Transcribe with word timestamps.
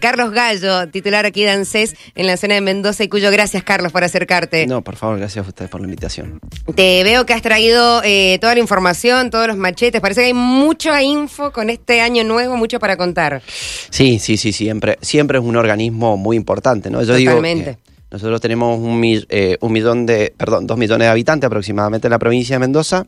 Carlos 0.00 0.30
Gallo, 0.30 0.88
titular 0.90 1.26
aquí 1.26 1.42
de 1.42 1.50
ANSES 1.50 1.96
en 2.14 2.28
la 2.28 2.36
zona 2.36 2.54
de 2.54 2.60
Mendoza 2.60 3.02
y 3.02 3.08
Cuyo. 3.08 3.32
Gracias, 3.32 3.64
Carlos, 3.64 3.90
por 3.90 4.04
acercarte. 4.04 4.64
No, 4.64 4.84
por 4.84 4.94
favor, 4.94 5.18
gracias 5.18 5.44
a 5.44 5.48
ustedes 5.48 5.68
por 5.68 5.80
la 5.80 5.88
invitación. 5.88 6.38
Te 6.76 7.02
veo 7.02 7.26
que 7.26 7.32
has 7.32 7.42
traído 7.42 8.00
eh, 8.04 8.38
toda 8.40 8.54
la 8.54 8.60
información, 8.60 9.30
todos 9.30 9.48
los 9.48 9.56
machetes. 9.56 10.00
Parece 10.00 10.20
que 10.20 10.26
hay 10.28 10.34
mucha 10.34 11.02
info 11.02 11.50
con 11.50 11.68
este 11.68 12.00
año 12.00 12.22
nuevo, 12.22 12.56
mucho 12.56 12.78
para 12.78 12.96
contar. 12.96 13.42
Sí, 13.90 14.20
sí, 14.20 14.36
sí, 14.36 14.52
siempre, 14.52 14.98
siempre 15.02 15.38
es 15.38 15.44
un 15.44 15.56
organismo 15.56 16.16
muy 16.16 16.36
importante, 16.36 16.90
¿no? 16.90 17.02
Yo 17.02 17.16
Totalmente. 17.18 17.70
digo 17.70 17.78
nosotros 18.12 18.40
tenemos 18.40 18.78
un, 18.78 19.02
eh, 19.04 19.58
un 19.60 19.72
millón 19.72 20.06
de, 20.06 20.32
perdón, 20.36 20.68
dos 20.68 20.78
millones 20.78 21.06
de 21.06 21.10
habitantes 21.10 21.48
aproximadamente 21.48 22.06
en 22.06 22.12
la 22.12 22.20
provincia 22.20 22.54
de 22.54 22.60
Mendoza 22.60 23.04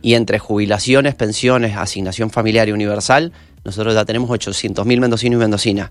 y 0.00 0.14
entre 0.14 0.38
jubilaciones, 0.38 1.14
pensiones, 1.14 1.76
asignación 1.76 2.30
familiar 2.30 2.66
y 2.66 2.72
universal 2.72 3.32
nosotros 3.66 3.94
ya 3.94 4.04
tenemos 4.04 4.30
800.000 4.30 5.00
mendocinos 5.00 5.36
y 5.36 5.40
mendocinas. 5.40 5.90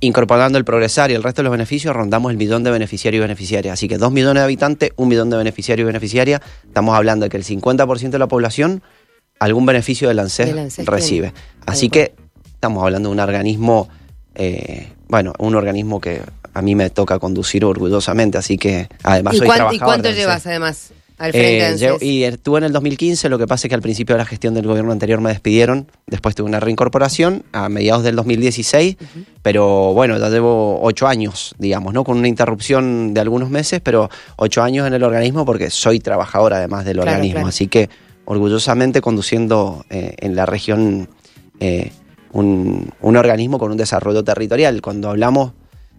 Incorporando 0.00 0.58
el 0.58 0.64
progresar 0.64 1.10
y 1.10 1.14
el 1.14 1.22
resto 1.22 1.42
de 1.42 1.44
los 1.44 1.52
beneficios, 1.52 1.94
rondamos 1.94 2.32
el 2.32 2.38
millón 2.38 2.64
de 2.64 2.70
beneficiarios 2.70 3.20
y 3.20 3.22
beneficiarias. 3.22 3.74
Así 3.74 3.88
que 3.88 3.98
2 3.98 4.10
millones 4.10 4.40
de 4.40 4.44
habitantes, 4.44 4.90
un 4.96 5.08
millón 5.08 5.30
de 5.30 5.36
beneficiarios 5.36 5.84
y 5.84 5.86
beneficiarias. 5.86 6.40
Estamos 6.66 6.96
hablando 6.96 7.24
de 7.24 7.30
que 7.30 7.36
el 7.36 7.44
50% 7.44 8.10
de 8.10 8.18
la 8.18 8.26
población 8.26 8.82
algún 9.38 9.66
beneficio 9.66 10.08
del 10.08 10.20
ANSES, 10.20 10.86
recibe. 10.86 11.34
Así 11.66 11.88
que 11.88 12.14
estamos 12.54 12.82
hablando 12.84 13.08
de 13.08 13.14
un 13.14 13.20
organismo, 13.20 13.88
eh, 14.34 14.92
bueno, 15.08 15.32
un 15.38 15.56
organismo 15.56 16.00
que 16.00 16.22
a 16.54 16.62
mí 16.62 16.74
me 16.74 16.90
toca 16.90 17.18
conducir 17.18 17.64
orgullosamente, 17.64 18.38
así 18.38 18.56
que 18.56 18.88
además 19.02 19.36
soy 19.36 19.48
trabajador 19.48 19.74
¿Y 19.74 19.78
cuánto 19.78 20.10
llevas 20.10 20.46
además? 20.46 20.92
Eh, 21.32 21.98
y 22.00 22.24
estuve 22.24 22.58
en 22.58 22.64
el 22.64 22.72
2015, 22.72 23.28
lo 23.28 23.38
que 23.38 23.46
pasa 23.46 23.66
es 23.66 23.68
que 23.68 23.74
al 23.74 23.82
principio 23.82 24.14
de 24.14 24.18
la 24.18 24.24
gestión 24.24 24.54
del 24.54 24.66
gobierno 24.66 24.90
anterior 24.90 25.20
me 25.20 25.30
despidieron, 25.30 25.86
después 26.06 26.34
tuve 26.34 26.48
una 26.48 26.58
reincorporación 26.58 27.44
a 27.52 27.68
mediados 27.68 28.02
del 28.02 28.16
2016, 28.16 28.96
pero 29.42 29.92
bueno, 29.94 30.18
ya 30.18 30.28
llevo 30.28 30.80
ocho 30.82 31.06
años, 31.06 31.54
digamos, 31.58 31.94
¿no? 31.94 32.02
Con 32.02 32.18
una 32.18 32.28
interrupción 32.28 33.14
de 33.14 33.20
algunos 33.20 33.50
meses, 33.50 33.80
pero 33.82 34.10
ocho 34.36 34.62
años 34.62 34.86
en 34.86 34.94
el 34.94 35.02
organismo 35.02 35.44
porque 35.44 35.70
soy 35.70 36.00
trabajador 36.00 36.54
además 36.54 36.84
del 36.84 36.98
organismo, 36.98 37.46
así 37.46 37.68
que 37.68 37.88
orgullosamente 38.24 39.00
conduciendo 39.00 39.84
eh, 39.90 40.14
en 40.18 40.34
la 40.34 40.46
región 40.46 41.08
eh, 41.60 41.92
un, 42.32 42.90
un 43.00 43.16
organismo 43.16 43.58
con 43.58 43.70
un 43.70 43.76
desarrollo 43.76 44.24
territorial. 44.24 44.80
Cuando 44.80 45.10
hablamos, 45.10 45.52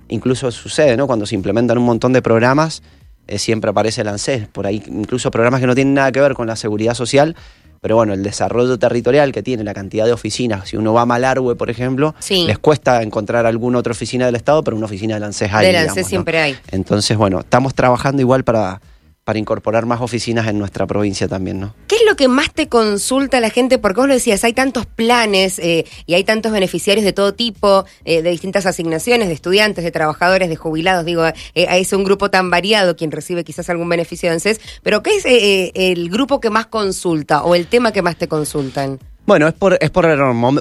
incluso 0.09 0.51
sucede, 0.51 0.97
¿no? 0.97 1.07
Cuando 1.07 1.25
se 1.25 1.35
implementan 1.35 1.77
un 1.77 1.85
montón 1.85 2.13
de 2.13 2.21
programas, 2.21 2.81
eh, 3.27 3.39
siempre 3.39 3.69
aparece 3.69 4.01
el 4.01 4.07
ANSES, 4.07 4.47
por 4.47 4.67
ahí 4.67 4.83
incluso 4.87 5.31
programas 5.31 5.61
que 5.61 5.67
no 5.67 5.75
tienen 5.75 5.93
nada 5.93 6.11
que 6.11 6.21
ver 6.21 6.33
con 6.33 6.47
la 6.47 6.55
seguridad 6.55 6.93
social, 6.93 7.35
pero 7.83 7.97
bueno, 7.97 8.13
el 8.13 8.23
desarrollo 8.23 8.79
territorial 8.79 9.33
que 9.33 9.43
tiene, 9.43 9.63
la 9.65 9.73
cantidad 9.73 10.05
de 10.05 10.13
oficinas, 10.13 10.69
si 10.69 10.77
uno 10.77 10.93
va 10.93 11.01
a 11.01 11.05
Malargüe, 11.05 11.55
por 11.55 11.69
ejemplo, 11.69 12.15
les 12.29 12.57
cuesta 12.57 13.03
encontrar 13.03 13.45
alguna 13.45 13.79
otra 13.79 13.91
oficina 13.91 14.25
del 14.25 14.35
Estado, 14.35 14.63
pero 14.63 14.77
una 14.77 14.85
oficina 14.85 15.15
del 15.15 15.23
ANSES 15.23 15.53
hay. 15.53 15.67
Del 15.67 15.75
ANSES 15.75 16.07
siempre 16.07 16.39
hay. 16.39 16.55
Entonces, 16.71 17.17
bueno, 17.17 17.41
estamos 17.41 17.73
trabajando 17.73 18.21
igual 18.21 18.45
para 18.45 18.79
para 19.23 19.39
incorporar 19.39 19.85
más 19.85 20.01
oficinas 20.01 20.47
en 20.47 20.59
nuestra 20.59 20.85
provincia 20.85 21.27
también, 21.27 21.59
¿no? 21.59 21.73
¿Qué 21.87 21.95
es 21.95 22.01
lo 22.05 22.15
que 22.15 22.27
más 22.27 22.53
te 22.53 22.67
consulta 22.67 23.39
la 23.39 23.49
gente? 23.49 23.77
Porque 23.77 24.01
vos 24.01 24.07
lo 24.07 24.13
decías, 24.13 24.43
hay 24.43 24.53
tantos 24.53 24.85
planes 24.85 25.59
eh, 25.59 25.85
y 26.05 26.15
hay 26.15 26.23
tantos 26.23 26.51
beneficiarios 26.51 27.05
de 27.05 27.13
todo 27.13 27.33
tipo, 27.33 27.85
eh, 28.03 28.21
de 28.21 28.29
distintas 28.29 28.65
asignaciones, 28.65 29.29
de 29.29 29.33
estudiantes, 29.33 29.83
de 29.83 29.91
trabajadores, 29.91 30.49
de 30.49 30.55
jubilados, 30.57 31.05
digo, 31.05 31.25
eh, 31.25 31.33
es 31.55 31.93
un 31.93 32.03
grupo 32.03 32.29
tan 32.29 32.49
variado 32.49 32.95
quien 32.97 33.11
recibe 33.11 33.43
quizás 33.43 33.69
algún 33.69 33.87
beneficio 33.87 34.29
de 34.29 34.33
ANSES, 34.33 34.59
pero 34.81 35.01
¿qué 35.01 35.15
es 35.15 35.23
el 35.25 36.09
grupo 36.09 36.39
que 36.39 36.49
más 36.49 36.65
consulta 36.65 37.43
o 37.43 37.55
el 37.55 37.67
tema 37.67 37.93
que 37.93 38.01
más 38.01 38.17
te 38.17 38.27
consultan? 38.27 38.99
Bueno, 39.25 39.47
es 39.47 39.53
por, 39.53 39.77
es 39.79 39.89
por, 39.89 40.05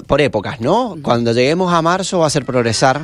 por 0.05 0.21
épocas, 0.21 0.61
¿no? 0.61 0.95
Cuando 1.01 1.33
lleguemos 1.33 1.73
a 1.73 1.81
marzo 1.81 2.19
va 2.19 2.27
a 2.27 2.29
ser 2.29 2.45
progresar, 2.45 3.01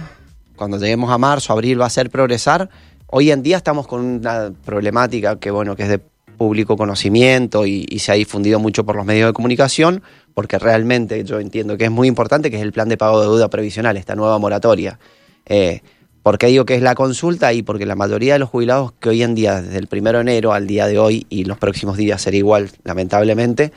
cuando 0.56 0.78
lleguemos 0.78 1.12
a 1.12 1.18
marzo, 1.18 1.52
abril 1.52 1.82
va 1.82 1.86
a 1.86 1.90
ser 1.90 2.10
progresar, 2.10 2.70
Hoy 3.12 3.32
en 3.32 3.42
día 3.42 3.58
estamos 3.58 3.88
con 3.88 4.02
una 4.02 4.52
problemática 4.64 5.40
que, 5.40 5.50
bueno, 5.50 5.76
que 5.76 5.84
es 5.84 5.90
de 5.90 6.00
público 6.38 6.78
conocimiento 6.78 7.66
y, 7.66 7.86
se 8.00 8.12
ha 8.12 8.16
difundido 8.16 8.60
mucho 8.60 8.86
por 8.86 8.96
los 8.96 9.06
medios 9.06 9.28
de 9.28 9.34
comunicación, 9.34 10.04
porque 10.36 10.60
realmente 10.60 11.24
yo 11.24 11.40
entiendo 11.40 11.76
que 11.76 11.86
es 11.86 11.92
muy 11.92 12.08
importante, 12.08 12.52
que 12.52 12.58
es 12.58 12.62
el 12.62 12.72
plan 12.72 12.88
de 12.88 12.98
pago 12.98 13.20
de 13.20 13.26
deuda 13.26 13.50
previsional, 13.50 13.98
esta 13.98 14.16
nueva 14.16 14.38
moratoria. 14.38 15.00
Eh, 15.48 15.82
¿Por 16.22 16.38
qué 16.38 16.48
digo 16.48 16.66
que 16.66 16.76
es 16.76 16.84
la 16.84 16.94
consulta? 16.94 17.52
Y 17.52 17.64
porque 17.64 17.88
la 17.88 17.96
mayoría 17.96 18.34
de 18.34 18.40
los 18.40 18.50
jubilados 18.50 18.92
que 19.00 19.10
hoy 19.10 19.24
en 19.24 19.34
día, 19.34 19.62
desde 19.62 19.80
el 19.80 19.88
primero 19.88 20.20
de 20.20 20.22
enero 20.22 20.54
al 20.54 20.68
día 20.68 20.86
de 20.86 21.00
hoy, 21.00 21.26
y 21.30 21.46
los 21.46 21.58
próximos 21.58 21.98
días 21.98 22.22
será 22.22 22.38
igual, 22.38 22.70
lamentablemente, 22.84 23.72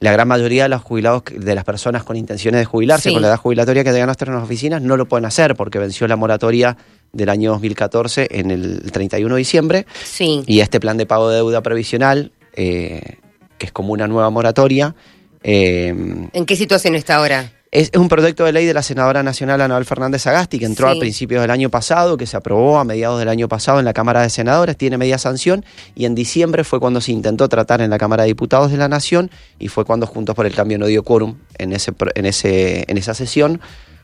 la 0.00 0.12
gran 0.12 0.28
mayoría 0.28 0.64
de 0.64 0.68
los 0.68 0.82
jubilados, 0.82 1.24
de 1.34 1.54
las 1.54 1.64
personas 1.64 2.04
con 2.04 2.16
intenciones 2.16 2.60
de 2.60 2.64
jubilarse 2.64 3.12
con 3.12 3.20
la 3.20 3.28
edad 3.28 3.36
jubilatoria 3.36 3.82
que 3.82 3.90
llegan 3.90 4.10
a 4.10 4.14
las 4.14 4.42
oficinas, 4.42 4.80
no 4.80 4.96
lo 4.96 5.08
pueden 5.08 5.24
hacer 5.24 5.56
porque 5.56 5.78
venció 5.78 6.06
la 6.06 6.16
moratoria 6.16 6.76
del 7.12 7.28
año 7.28 7.50
2014 7.50 8.28
en 8.30 8.50
el 8.50 8.92
31 8.92 9.34
de 9.34 9.38
diciembre. 9.38 9.86
Sí. 10.04 10.44
Y 10.46 10.60
este 10.60 10.78
plan 10.78 10.96
de 10.96 11.06
pago 11.06 11.28
de 11.30 11.36
deuda 11.36 11.62
previsional, 11.62 12.32
eh, 12.54 13.16
que 13.58 13.66
es 13.66 13.72
como 13.72 13.92
una 13.92 14.06
nueva 14.06 14.30
moratoria. 14.30 14.94
Eh, 15.42 15.88
¿En 16.32 16.46
qué 16.46 16.54
situación 16.54 16.94
está 16.94 17.16
ahora? 17.16 17.52
Es, 17.70 17.90
un 17.94 18.08
proyecto 18.08 18.44
de 18.44 18.52
ley 18.52 18.64
de 18.64 18.72
la 18.72 18.82
senadora 18.82 19.22
nacional 19.22 19.60
Anabel 19.60 19.84
Fernández 19.84 20.26
Agasti 20.26 20.58
que 20.58 20.64
entró 20.64 20.88
a 20.88 20.98
principios 20.98 21.42
del 21.42 21.50
año 21.50 21.68
pasado, 21.68 22.16
que 22.16 22.26
se 22.26 22.36
aprobó 22.36 22.78
a 22.78 22.84
mediados 22.84 23.18
del 23.18 23.28
año 23.28 23.46
pasado 23.46 23.78
en 23.78 23.84
la 23.84 23.92
Cámara 23.92 24.22
de 24.22 24.30
Senadores, 24.30 24.76
tiene 24.78 24.96
media 24.96 25.18
sanción 25.18 25.66
y 25.94 26.06
en 26.06 26.14
diciembre 26.14 26.64
fue 26.64 26.80
cuando 26.80 27.02
se 27.02 27.12
intentó 27.12 27.46
tratar 27.48 27.82
en 27.82 27.90
la 27.90 27.98
Cámara 27.98 28.22
de 28.22 28.28
Diputados 28.28 28.70
de 28.70 28.78
la 28.78 28.88
Nación 28.88 29.30
y 29.58 29.68
fue 29.68 29.84
cuando 29.84 30.06
Juntos 30.06 30.34
por 30.34 30.46
el 30.46 30.54
Cambio 30.54 30.78
no 30.78 30.86
dio 30.86 31.02
quórum 31.02 31.36
en, 31.58 31.74
ese, 31.74 31.92
en, 32.14 32.24
ese, 32.24 32.84
en 32.88 32.96
esa 32.96 33.12
sesión. 33.12 33.60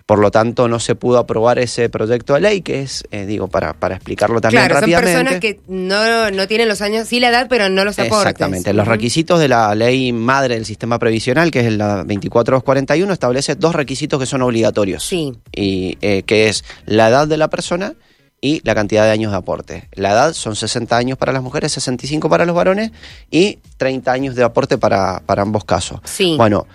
Por 0.06 0.18
lo 0.18 0.30
tanto, 0.30 0.68
no 0.68 0.80
se 0.80 0.94
pudo 0.94 1.18
aprobar 1.18 1.58
ese 1.58 1.88
proyecto 1.88 2.34
de 2.34 2.40
ley, 2.40 2.60
que 2.60 2.82
es, 2.82 3.04
eh, 3.10 3.24
digo, 3.24 3.48
para, 3.48 3.72
para 3.72 3.94
explicarlo 3.94 4.38
también 4.40 4.64
claro, 4.66 4.80
rápidamente. 4.80 5.12
son 5.14 5.24
personas 5.24 5.40
que 5.40 5.60
no, 5.66 6.30
no 6.30 6.46
tienen 6.46 6.68
los 6.68 6.82
años, 6.82 7.08
sí 7.08 7.20
la 7.20 7.30
edad, 7.30 7.46
pero 7.48 7.70
no 7.70 7.84
los 7.84 7.98
aportes. 7.98 8.18
Exactamente. 8.18 8.74
Los 8.74 8.86
requisitos 8.86 9.40
de 9.40 9.48
la 9.48 9.74
ley 9.74 10.12
madre 10.12 10.56
del 10.56 10.66
sistema 10.66 10.98
previsional, 10.98 11.50
que 11.50 11.60
es 11.60 11.72
la 11.72 12.04
24241, 12.04 13.12
establece 13.12 13.54
dos 13.54 13.74
requisitos 13.74 14.20
que 14.20 14.26
son 14.26 14.42
obligatorios. 14.42 15.02
Sí. 15.02 15.32
Y 15.54 15.96
eh, 16.02 16.22
que 16.24 16.48
es 16.48 16.64
la 16.84 17.08
edad 17.08 17.26
de 17.26 17.38
la 17.38 17.48
persona 17.48 17.94
y 18.42 18.60
la 18.62 18.74
cantidad 18.74 19.04
de 19.04 19.10
años 19.10 19.32
de 19.32 19.38
aporte. 19.38 19.88
La 19.92 20.12
edad 20.12 20.34
son 20.34 20.54
60 20.54 20.94
años 20.94 21.16
para 21.16 21.32
las 21.32 21.42
mujeres, 21.42 21.72
65 21.72 22.28
para 22.28 22.44
los 22.44 22.54
varones 22.54 22.90
y 23.30 23.58
30 23.78 24.12
años 24.12 24.34
de 24.34 24.42
aporte 24.42 24.76
para, 24.76 25.22
para 25.24 25.40
ambos 25.40 25.64
casos. 25.64 26.00
Sí. 26.04 26.34
Bueno, 26.36 26.66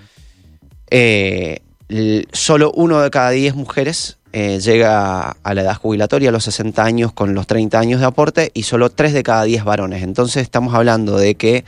eh, 0.89 1.59
solo 2.31 2.71
uno 2.75 3.01
de 3.01 3.09
cada 3.09 3.31
diez 3.31 3.55
mujeres 3.55 4.17
eh, 4.31 4.59
llega 4.59 5.31
a 5.31 5.53
la 5.55 5.61
edad 5.61 5.75
jubilatoria 5.75 6.29
a 6.29 6.31
los 6.31 6.43
60 6.43 6.83
años 6.83 7.13
con 7.13 7.33
los 7.33 7.47
30 7.47 7.79
años 7.79 7.99
de 7.99 8.05
aporte 8.05 8.51
y 8.53 8.63
solo 8.63 8.91
tres 8.91 9.13
de 9.13 9.23
cada 9.23 9.43
10 9.43 9.63
varones. 9.63 10.03
Entonces 10.03 10.43
estamos 10.43 10.75
hablando 10.75 11.17
de 11.17 11.33
que, 11.33 11.65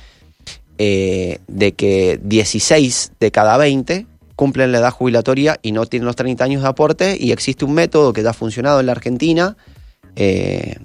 eh, 0.78 1.40
de 1.48 1.72
que 1.72 2.20
16 2.22 3.14
de 3.20 3.32
cada 3.32 3.58
20 3.58 4.06
cumplen 4.36 4.72
la 4.72 4.78
edad 4.78 4.92
jubilatoria 4.92 5.60
y 5.64 5.72
no 5.72 5.88
tienen 5.88 6.06
los 6.06 6.16
30 6.16 6.44
años 6.44 6.62
de 6.62 6.68
aporte 6.68 7.18
y 7.20 7.32
existe 7.32 7.66
un 7.66 7.74
método 7.74 8.14
que 8.14 8.22
ya 8.22 8.30
ha 8.30 8.34
funcionado 8.34 8.80
en 8.80 8.86
la 8.86 8.92
Argentina. 8.92 9.58
Eh, 10.16 10.78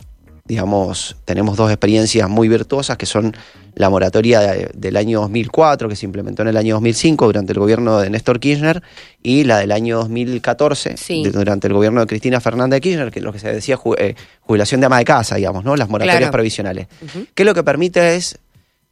digamos, 0.47 1.17
tenemos 1.25 1.57
dos 1.57 1.71
experiencias 1.71 2.29
muy 2.29 2.49
virtuosas 2.49 2.97
que 2.97 3.07
son 3.07 3.35
la 3.75 3.91
moratoria 3.91 4.41
del 4.73 4.97
año 4.97 5.21
2004, 5.21 5.89
que 5.89 5.97
se 5.97 6.07
implementó 6.07 6.43
en 6.43 6.49
el 6.49 6.57
año 6.57 6.77
2005 6.77 7.27
durante 7.27 7.53
el 7.53 7.59
gobierno 7.59 7.99
de 7.99 8.09
Néstor 8.09 8.41
Kirchner, 8.41 8.83
y 9.23 9.45
la 9.45 9.59
del 9.59 9.71
año 9.71 9.99
2014 9.99 10.95
durante 11.31 11.67
el 11.67 11.75
gobierno 11.75 12.01
de 12.01 12.07
Cristina 12.07 12.41
Fernández 12.41 12.77
de 12.77 12.81
Kirchner, 12.81 13.11
que 13.11 13.19
es 13.19 13.25
lo 13.25 13.33
que 13.33 13.39
se 13.39 13.53
decía 13.53 13.79
eh, 13.99 14.15
jubilación 14.41 14.81
de 14.81 14.87
ama 14.87 14.99
de 14.99 15.05
casa, 15.05 15.37
digamos, 15.37 15.63
¿no? 15.63 15.77
Las 15.77 15.91
moratorias 15.91 16.31
previsionales. 16.31 16.87
Que 17.35 17.45
lo 17.45 17.55
que 17.55 17.63
permite 17.63 18.17
es 18.17 18.39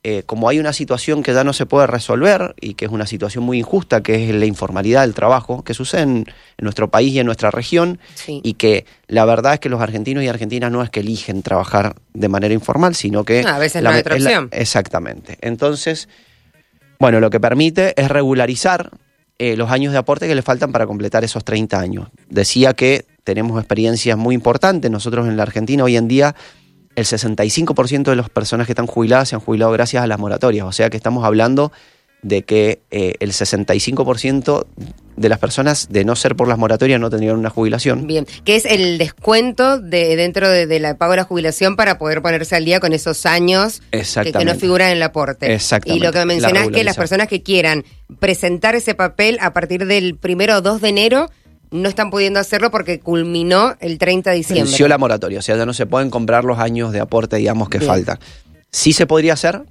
eh, 0.06 0.22
como 0.26 0.50
hay 0.50 0.58
una 0.58 0.74
situación 0.74 1.22
que 1.22 1.32
ya 1.32 1.44
no 1.44 1.54
se 1.54 1.64
puede 1.64 1.86
resolver 1.86 2.54
y 2.60 2.74
que 2.74 2.84
es 2.84 2.90
una 2.90 3.06
situación 3.06 3.42
muy 3.42 3.58
injusta, 3.58 4.02
que 4.02 4.28
es 4.28 4.34
la 4.34 4.44
informalidad 4.44 5.00
del 5.00 5.14
trabajo, 5.14 5.64
que 5.64 5.72
sucede 5.72 6.02
en, 6.02 6.26
nuestro 6.58 6.90
país 6.90 7.14
y 7.14 7.20
en 7.20 7.26
nuestra 7.26 7.50
región, 7.50 7.98
y 8.28 8.52
que 8.52 8.84
la 9.08 9.24
verdad 9.24 9.54
es 9.54 9.60
que 9.60 9.70
los 9.70 9.80
argentinos 9.80 10.22
y 10.22 10.28
argentinas 10.28 10.70
no 10.70 10.82
es 10.82 10.90
que 10.90 11.00
eligen 11.00 11.42
trabajar 11.42 11.96
de 12.12 12.28
manera 12.28 12.52
informal, 12.52 12.94
sino 12.94 13.24
que... 13.24 13.44
Ah, 13.46 13.56
a 13.56 13.58
veces 13.58 13.82
la, 13.82 13.90
no 13.90 13.94
hay 13.94 14.00
otra 14.00 14.16
opción. 14.16 14.50
exactamente. 14.52 15.38
Entonces, 15.40 16.06
bueno, 16.98 17.18
lo 17.18 17.30
que 17.30 17.40
permite 17.40 17.98
es 17.98 18.10
regularizar 18.10 18.90
eh, 19.38 19.56
los 19.56 19.70
años 19.70 19.94
de 19.94 19.98
aporte 19.98 20.28
que 20.28 20.34
le 20.34 20.42
faltan 20.42 20.70
para 20.70 20.86
completar 20.86 21.24
esos 21.24 21.44
30 21.44 21.80
años. 21.80 22.08
Decía 22.28 22.74
que 22.74 23.06
tenemos 23.24 23.58
experiencias 23.58 24.18
muy 24.18 24.34
importantes, 24.34 24.90
nosotros 24.90 25.26
en 25.26 25.38
la 25.38 25.44
Argentina 25.44 25.82
hoy 25.82 25.96
en 25.96 26.08
día 26.08 26.34
el 26.96 27.04
65% 27.04 28.04
de 28.04 28.16
las 28.16 28.30
personas 28.30 28.66
que 28.66 28.72
están 28.72 28.86
jubiladas 28.86 29.28
se 29.28 29.34
han 29.34 29.40
jubilado 29.40 29.72
gracias 29.72 30.02
a 30.02 30.06
las 30.06 30.18
moratorias. 30.18 30.66
O 30.66 30.72
sea 30.72 30.90
que 30.90 30.96
estamos 30.96 31.24
hablando 31.24 31.72
de 32.24 32.42
que 32.42 32.80
eh, 32.90 33.14
el 33.20 33.32
65% 33.32 34.66
de 35.16 35.28
las 35.28 35.38
personas, 35.38 35.88
de 35.90 36.04
no 36.04 36.16
ser 36.16 36.34
por 36.34 36.48
las 36.48 36.58
moratorias, 36.58 36.98
no 36.98 37.10
tendrían 37.10 37.36
una 37.36 37.50
jubilación. 37.50 38.06
Bien, 38.06 38.26
que 38.44 38.56
es 38.56 38.64
el 38.64 38.98
descuento 38.98 39.78
de 39.78 40.16
dentro 40.16 40.48
de, 40.48 40.80
la 40.80 40.96
pago 40.96 41.12
de 41.12 41.18
la 41.18 41.24
jubilación 41.24 41.76
para 41.76 41.98
poder 41.98 42.22
ponerse 42.22 42.56
al 42.56 42.64
día 42.64 42.80
con 42.80 42.94
esos 42.94 43.26
años 43.26 43.82
que, 43.90 44.44
no 44.44 44.54
figuran 44.54 44.90
en 44.90 44.96
el 44.96 45.02
aporte. 45.02 45.52
Exactamente. 45.52 46.02
Y 46.02 46.06
lo 46.06 46.12
que 46.12 46.24
mencionás 46.24 46.64
es 46.64 46.70
que 46.70 46.82
las 46.82 46.96
personas 46.96 47.28
que 47.28 47.42
quieran 47.42 47.84
presentar 48.18 48.74
ese 48.74 48.94
papel 48.94 49.38
a 49.40 49.52
partir 49.52 49.86
del 49.86 50.16
primero 50.16 50.56
o 50.56 50.60
2 50.62 50.80
de 50.80 50.88
enero 50.88 51.30
no 51.74 51.88
están 51.88 52.10
pudiendo 52.10 52.38
hacerlo 52.38 52.70
porque 52.70 53.00
culminó 53.00 53.74
el 53.80 53.98
30 53.98 54.30
de 54.30 54.36
diciembre. 54.36 54.62
Venció 54.64 54.86
la 54.86 54.96
moratoria, 54.96 55.40
o 55.40 55.42
sea, 55.42 55.56
ya 55.56 55.66
no 55.66 55.74
se 55.74 55.86
pueden 55.86 56.08
comprar 56.08 56.44
los 56.44 56.58
años 56.60 56.92
de 56.92 57.00
aporte, 57.00 57.36
digamos, 57.36 57.68
que 57.68 57.78
Bien. 57.78 57.88
faltan. 57.90 58.18
Sí 58.70 58.92
se 58.92 59.06
podría 59.06 59.32
hacer, 59.32 59.62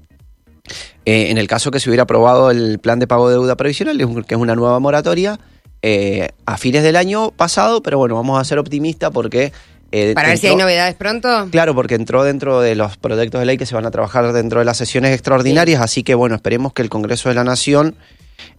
eh, 1.05 1.29
en 1.29 1.37
el 1.37 1.47
caso 1.47 1.71
que 1.71 1.79
se 1.79 1.89
hubiera 1.89 2.03
aprobado 2.03 2.51
el 2.51 2.79
plan 2.79 2.99
de 2.99 3.07
pago 3.07 3.29
de 3.29 3.35
deuda 3.35 3.55
previsional, 3.55 3.97
que 4.25 4.35
es 4.35 4.39
una 4.39 4.53
nueva 4.53 4.79
moratoria, 4.79 5.39
eh, 5.81 6.29
a 6.45 6.57
fines 6.57 6.83
del 6.83 6.97
año 6.97 7.31
pasado, 7.31 7.81
pero 7.81 7.97
bueno, 7.97 8.15
vamos 8.15 8.39
a 8.39 8.43
ser 8.43 8.59
optimistas 8.59 9.11
porque... 9.11 9.53
eh, 9.93 10.13
Para 10.13 10.27
ver 10.27 10.37
si 10.37 10.47
hay 10.47 10.55
novedades 10.57 10.95
pronto. 10.95 11.47
Claro, 11.51 11.73
porque 11.73 11.95
entró 11.95 12.23
dentro 12.25 12.59
de 12.59 12.75
los 12.75 12.97
proyectos 12.97 13.39
de 13.39 13.45
ley 13.45 13.57
que 13.57 13.65
se 13.65 13.75
van 13.75 13.85
a 13.85 13.91
trabajar 13.91 14.33
dentro 14.33 14.59
de 14.59 14.65
las 14.65 14.75
sesiones 14.75 15.13
extraordinarias, 15.13 15.81
así 15.81 16.03
que 16.03 16.15
bueno, 16.15 16.35
esperemos 16.35 16.73
que 16.73 16.81
el 16.81 16.89
Congreso 16.89 17.29
de 17.29 17.35
la 17.35 17.45
Nación, 17.45 17.95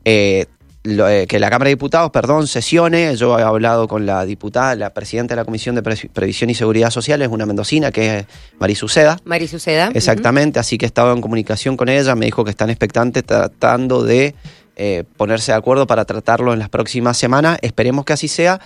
eh, 0.07 0.47
lo- 0.85 1.09
eh, 1.09 1.27
que 1.27 1.39
la 1.39 1.51
Cámara 1.51 1.69
de 1.69 1.75
Diputados, 1.77 2.11
perdón, 2.11 2.47
sesione. 2.47 3.17
Yo 3.17 3.39
he 3.39 3.43
hablado 3.43 3.89
con 3.89 4.07
la 4.07 4.25
diputada, 4.25 4.75
la 4.77 4.91
presidenta 4.95 5.35
de 5.35 5.41
la 5.41 5.45
Comisión 5.45 5.75
de 5.75 5.83
Pre- 5.83 6.11
Previsión 6.13 6.51
y 6.51 6.55
Seguridad 6.55 6.91
Social, 6.91 7.21
es 7.23 7.29
una 7.29 7.47
mendocina, 7.47 7.91
que 7.91 8.19
es 8.19 8.27
Marisuceda. 8.59 9.19
Mari 9.25 9.49
Suceda. 9.49 9.91
Exactamente, 9.95 10.59
así 10.61 10.79
que 10.79 10.85
he 10.85 10.89
estado 10.89 11.13
en 11.13 11.21
comunicación 11.21 11.77
con 11.77 11.89
ella, 11.89 12.15
me 12.15 12.27
dijo 12.27 12.45
que 12.45 12.51
están 12.51 12.71
expectantes 12.71 13.25
tratando 13.25 14.03
de 14.05 14.35
eh, 14.77 15.05
ponerse 15.17 15.53
de 15.53 15.59
acuerdo 15.59 15.87
para 15.87 16.05
tratarlo 16.05 16.53
en 16.53 16.59
las 16.59 16.69
próximas 16.69 17.17
semanas. 17.17 17.59
Esperemos 17.63 18.05
que 18.05 18.13
así 18.13 18.29
sea, 18.29 18.61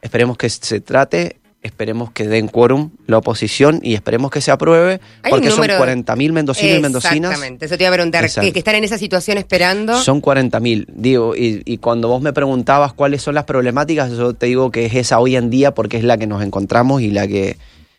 esperemos 0.00 0.36
que 0.38 0.48
se 0.48 0.80
trate, 0.80 1.36
esperemos 1.62 2.12
que 2.12 2.26
den 2.28 2.46
quórum 2.48 2.90
la 3.06 3.18
oposición 3.18 3.80
y 3.82 3.94
esperemos 3.94 4.30
que 4.30 4.40
se 4.40 4.50
apruebe, 4.50 5.00
Hay 5.22 5.30
porque 5.30 5.50
son 5.50 5.60
número- 5.66 5.78
40.000 5.78 6.32
mendocinos 6.32 6.78
y 6.78 6.80
mendocinas. 6.82 7.16
Exactamente, 7.32 7.66
eso 7.66 7.76
te 7.76 7.82
iba 7.84 7.90
a 7.90 7.94
preguntar, 7.94 8.30
que, 8.30 8.52
que 8.52 8.58
están 8.60 8.76
en 8.76 8.84
esa 8.84 8.96
situación 8.96 9.38
esperando. 9.38 9.98
Son 10.00 10.22
40.000, 10.22 10.86
digo, 10.88 11.34
y, 11.34 11.62
y 11.64 11.78
cuando 11.78 12.08
vos 12.08 12.22
me 12.22 12.32
preguntabas 12.32 12.92
cuáles 12.92 13.22
son 13.22 13.34
las 13.34 13.44
problemáticas, 13.44 14.10
yo 14.12 14.34
te 14.34 14.46
digo 14.46 14.70
que 14.70 14.86
es 14.86 14.94
esa 14.94 15.18
hoy 15.18 15.34
en 15.36 15.50
día 15.50 15.74
porque 15.74 15.96
es 15.96 16.04
la 16.04 16.16
que 16.16 16.26
nos 16.28 16.42
encontramos 16.42 17.02
y 17.02 17.10
la 17.10 17.26
que, 17.26 17.56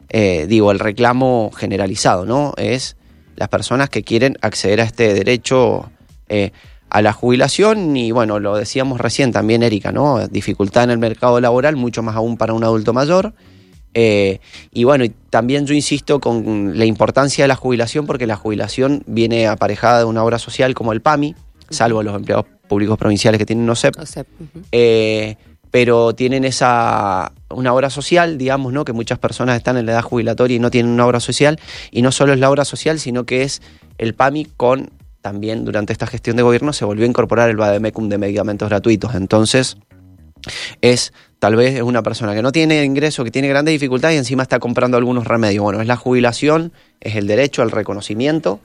eh, 0.09 0.45
digo, 0.47 0.71
el 0.71 0.79
reclamo 0.79 1.51
generalizado, 1.55 2.25
¿no? 2.25 2.53
Es 2.57 2.95
las 3.35 3.49
personas 3.49 3.89
que 3.89 4.03
quieren 4.03 4.37
acceder 4.41 4.79
a 4.81 4.83
este 4.85 5.13
derecho 5.13 5.91
eh, 6.29 6.51
a 6.89 7.01
la 7.01 7.13
jubilación 7.13 7.95
y, 7.95 8.11
bueno, 8.11 8.39
lo 8.39 8.55
decíamos 8.55 8.99
recién 8.99 9.31
también, 9.31 9.63
Erika, 9.63 9.91
¿no? 9.91 10.27
Dificultad 10.27 10.85
en 10.85 10.91
el 10.91 10.97
mercado 10.97 11.39
laboral, 11.39 11.75
mucho 11.75 12.01
más 12.01 12.15
aún 12.15 12.37
para 12.37 12.53
un 12.53 12.63
adulto 12.63 12.93
mayor. 12.93 13.33
Eh, 13.93 14.39
y 14.71 14.83
bueno, 14.83 15.03
y 15.03 15.09
también 15.29 15.65
yo 15.65 15.73
insisto 15.73 16.19
con 16.19 16.77
la 16.77 16.85
importancia 16.85 17.43
de 17.43 17.47
la 17.47 17.55
jubilación 17.55 18.05
porque 18.05 18.27
la 18.27 18.35
jubilación 18.35 19.03
viene 19.07 19.47
aparejada 19.47 19.99
de 19.99 20.05
una 20.05 20.23
obra 20.23 20.37
social 20.37 20.73
como 20.75 20.93
el 20.93 21.01
PAMI, 21.01 21.35
salvo 21.69 22.03
los 22.03 22.15
empleados 22.15 22.45
públicos 22.67 22.97
provinciales 22.97 23.39
que 23.39 23.45
tienen 23.45 23.69
OSEP, 23.69 23.97
O 23.99 24.05
sea, 24.05 24.23
ujú. 24.23 24.65
eh, 24.71 25.37
pero 25.71 26.13
tienen 26.13 26.45
esa 26.45 27.31
una 27.49 27.73
obra 27.73 27.89
social, 27.89 28.37
digamos, 28.37 28.73
¿no? 28.73 28.85
Que 28.85 28.93
muchas 28.93 29.17
personas 29.17 29.57
están 29.57 29.77
en 29.77 29.85
la 29.87 29.93
edad 29.93 30.01
jubilatoria 30.03 30.55
y 30.55 30.59
no 30.59 30.69
tienen 30.71 30.91
una 30.91 31.05
obra 31.05 31.19
social, 31.19 31.59
y 31.91 32.01
no 32.01 32.11
solo 32.11 32.33
es 32.33 32.39
la 32.39 32.49
obra 32.49 32.65
social, 32.65 32.99
sino 32.99 33.25
que 33.25 33.43
es 33.43 33.61
el 33.97 34.13
PAMI 34.13 34.45
con 34.55 34.91
también 35.21 35.65
durante 35.65 35.93
esta 35.93 36.07
gestión 36.07 36.37
de 36.37 36.43
gobierno 36.43 36.73
se 36.73 36.85
volvió 36.85 37.05
a 37.05 37.07
incorporar 37.07 37.49
el 37.49 37.57
Bademecum 37.57 38.09
de 38.09 38.17
medicamentos 38.17 38.69
gratuitos. 38.69 39.15
Entonces, 39.15 39.77
es 40.81 41.13
tal 41.39 41.55
vez 41.55 41.75
es 41.75 41.81
una 41.81 42.03
persona 42.03 42.33
que 42.33 42.41
no 42.41 42.51
tiene 42.51 42.83
ingreso, 42.83 43.23
que 43.23 43.31
tiene 43.31 43.47
grandes 43.47 43.73
dificultades 43.73 44.15
y 44.15 44.19
encima 44.19 44.43
está 44.43 44.59
comprando 44.59 44.97
algunos 44.97 45.25
remedios. 45.25 45.63
Bueno, 45.63 45.81
es 45.81 45.87
la 45.87 45.95
jubilación, 45.95 46.71
es 46.99 47.15
el 47.15 47.27
derecho 47.27 47.61
al 47.61 47.71
reconocimiento 47.71 48.59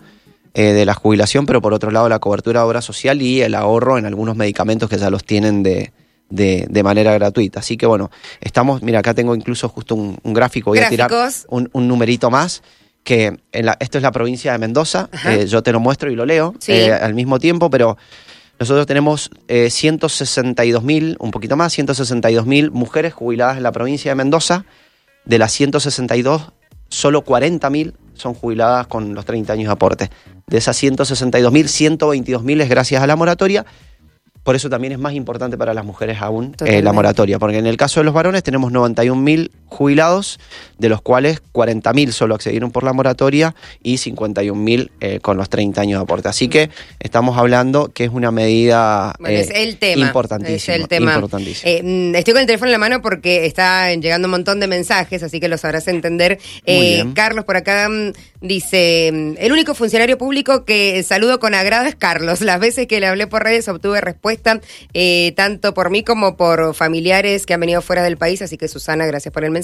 eh, 0.54 0.72
de 0.72 0.84
la 0.84 0.94
jubilación, 0.94 1.46
pero 1.46 1.60
por 1.60 1.72
otro 1.72 1.90
lado 1.90 2.08
la 2.08 2.18
cobertura 2.18 2.60
de 2.60 2.66
obra 2.66 2.82
social 2.82 3.22
y 3.22 3.42
el 3.42 3.54
ahorro 3.54 3.98
en 3.98 4.06
algunos 4.06 4.36
medicamentos 4.36 4.88
que 4.88 4.98
ya 4.98 5.10
los 5.10 5.24
tienen 5.24 5.62
de, 5.62 5.92
de, 6.30 6.66
de 6.68 6.82
manera 6.82 7.12
gratuita. 7.14 7.60
Así 7.60 7.76
que 7.76 7.86
bueno, 7.86 8.10
estamos, 8.40 8.82
mira, 8.82 9.00
acá 9.00 9.14
tengo 9.14 9.34
incluso 9.34 9.68
justo 9.68 9.94
un, 9.94 10.18
un 10.22 10.32
gráfico, 10.32 10.70
voy 10.70 10.78
a 10.78 10.88
tirar 10.88 11.10
un, 11.48 11.68
un 11.72 11.88
numerito 11.88 12.30
más. 12.30 12.62
Que 13.04 13.36
en 13.52 13.66
la, 13.66 13.76
esto 13.80 13.98
es 13.98 14.02
la 14.02 14.10
provincia 14.12 14.52
de 14.52 14.58
Mendoza, 14.58 15.08
eh, 15.26 15.46
yo 15.46 15.62
te 15.62 15.72
lo 15.72 15.78
muestro 15.80 16.10
y 16.10 16.16
lo 16.16 16.24
leo 16.26 16.54
Sí. 16.58 16.72
eh, 16.72 16.92
al 16.92 17.14
mismo 17.14 17.38
tiempo, 17.38 17.68
pero 17.70 17.96
nosotros 18.58 18.86
tenemos 18.86 19.30
eh, 19.48 19.68
162 19.70 20.82
mil, 20.82 21.16
un 21.20 21.30
poquito 21.30 21.56
más, 21.56 21.72
162 21.72 22.46
mil 22.46 22.70
mujeres 22.70 23.12
jubiladas 23.12 23.56
en 23.58 23.62
la 23.62 23.72
provincia 23.72 24.10
de 24.10 24.14
Mendoza. 24.14 24.64
De 25.24 25.38
las 25.38 25.52
162, 25.52 26.52
solo 26.88 27.22
40 27.22 27.68
mil 27.70 27.94
son 28.14 28.34
jubiladas 28.34 28.86
con 28.86 29.14
los 29.14 29.24
30 29.24 29.52
años 29.52 29.66
de 29.68 29.72
aporte. 29.72 30.10
De 30.46 30.58
esas 30.58 30.76
162 30.76 31.52
mil, 31.52 31.68
122 31.68 32.42
mil 32.42 32.60
es 32.60 32.68
gracias 32.68 33.02
a 33.02 33.06
la 33.06 33.16
moratoria. 33.16 33.64
Por 34.44 34.54
eso 34.54 34.68
también 34.68 34.92
es 34.92 34.98
más 34.98 35.14
importante 35.14 35.56
para 35.56 35.72
las 35.72 35.86
mujeres 35.86 36.18
aún 36.20 36.54
eh, 36.66 36.82
la 36.82 36.92
moratoria, 36.92 37.38
porque 37.38 37.56
en 37.56 37.66
el 37.66 37.78
caso 37.78 38.00
de 38.00 38.04
los 38.04 38.12
varones 38.12 38.42
tenemos 38.42 38.70
91 38.70 39.20
mil 39.20 39.50
jubilados, 39.74 40.38
de 40.78 40.88
los 40.88 41.02
cuales 41.02 41.40
40 41.52 41.92
mil 41.92 42.12
solo 42.12 42.34
accedieron 42.34 42.70
por 42.70 42.84
la 42.84 42.92
moratoria 42.92 43.54
y 43.82 43.98
51 43.98 44.60
mil 44.60 44.90
eh, 45.00 45.20
con 45.20 45.36
los 45.36 45.48
30 45.48 45.80
años 45.80 46.00
de 46.00 46.02
aporte. 46.04 46.28
Así 46.28 46.48
que 46.48 46.70
estamos 47.00 47.38
hablando 47.38 47.92
que 47.92 48.04
es 48.04 48.10
una 48.10 48.30
medida 48.30 49.14
Bueno, 49.18 49.38
eh, 49.38 49.40
es 49.40 49.50
el 49.50 49.76
tema. 49.78 50.06
importantísima. 50.06 50.74
Es 50.74 50.80
el 50.80 50.88
tema. 50.88 51.14
importantísima. 51.14 51.70
Eh, 51.70 52.12
estoy 52.16 52.34
con 52.34 52.40
el 52.40 52.46
teléfono 52.46 52.68
en 52.68 52.72
la 52.72 52.78
mano 52.78 53.02
porque 53.02 53.46
está 53.46 53.92
llegando 53.94 54.26
un 54.26 54.32
montón 54.32 54.60
de 54.60 54.66
mensajes, 54.66 55.22
así 55.22 55.40
que 55.40 55.48
lo 55.48 55.58
sabrás 55.58 55.88
entender. 55.88 56.38
Eh. 56.66 57.04
Carlos 57.14 57.44
por 57.44 57.56
acá 57.56 57.88
mm, 57.88 58.12
dice, 58.40 59.10
mm, 59.12 59.34
el 59.38 59.52
único 59.52 59.74
funcionario 59.74 60.18
público 60.18 60.64
que 60.64 61.02
saludo 61.02 61.40
con 61.40 61.54
agrado 61.54 61.86
es 61.86 61.94
Carlos. 61.94 62.40
Las 62.40 62.60
veces 62.60 62.86
que 62.86 63.00
le 63.00 63.06
hablé 63.06 63.26
por 63.26 63.42
redes 63.42 63.68
obtuve 63.68 64.00
respuesta, 64.00 64.60
eh, 64.92 65.32
tanto 65.36 65.74
por 65.74 65.90
mí 65.90 66.02
como 66.02 66.36
por 66.36 66.74
familiares 66.74 67.46
que 67.46 67.54
han 67.54 67.60
venido 67.60 67.82
fuera 67.82 68.02
del 68.02 68.16
país, 68.16 68.42
así 68.42 68.56
que 68.56 68.68
Susana, 68.68 69.06
gracias 69.06 69.32
por 69.32 69.44
el 69.44 69.50
mensaje. 69.50 69.63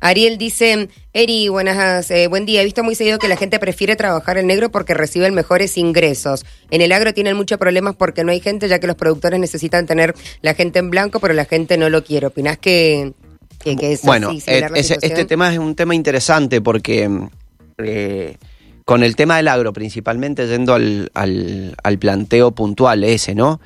Ariel 0.00 0.36
dice, 0.38 0.88
Eri, 1.14 1.48
buenas, 1.48 2.10
eh, 2.10 2.28
buen 2.28 2.44
día. 2.44 2.60
He 2.60 2.64
visto 2.64 2.84
muy 2.84 2.94
seguido 2.94 3.18
que 3.18 3.28
la 3.28 3.36
gente 3.36 3.58
prefiere 3.58 3.96
trabajar 3.96 4.36
en 4.36 4.46
negro 4.46 4.70
porque 4.70 4.92
reciben 4.94 5.34
mejores 5.34 5.78
ingresos. 5.78 6.44
En 6.70 6.82
el 6.82 6.92
agro 6.92 7.14
tienen 7.14 7.34
muchos 7.36 7.58
problemas 7.58 7.96
porque 7.96 8.22
no 8.22 8.30
hay 8.30 8.40
gente, 8.40 8.68
ya 8.68 8.78
que 8.78 8.86
los 8.86 8.96
productores 8.96 9.40
necesitan 9.40 9.86
tener 9.86 10.14
la 10.42 10.54
gente 10.54 10.78
en 10.80 10.90
blanco, 10.90 11.18
pero 11.18 11.32
la 11.34 11.46
gente 11.46 11.78
no 11.78 11.88
lo 11.88 12.04
quiere. 12.04 12.26
¿Opinás 12.26 12.58
que, 12.58 13.14
que, 13.58 13.74
que 13.76 13.92
es 13.94 14.02
bueno, 14.02 14.28
eh, 14.52 14.60
ese- 14.80 14.94
este 15.06 15.24
tema 15.24 15.50
es 15.52 15.58
un 15.58 15.74
tema 15.74 15.94
interesante 15.94 16.60
porque 16.60 17.10
eh, 17.78 18.36
con 18.84 19.02
el 19.02 19.16
tema 19.16 19.38
del 19.38 19.48
agro, 19.48 19.72
principalmente 19.72 20.46
yendo 20.46 20.74
al, 20.74 21.10
al- 21.14 21.74
al 21.82 21.98
planteo 21.98 22.52
puntual 22.52 23.02
ese, 23.02 23.34
¿no? 23.34 23.60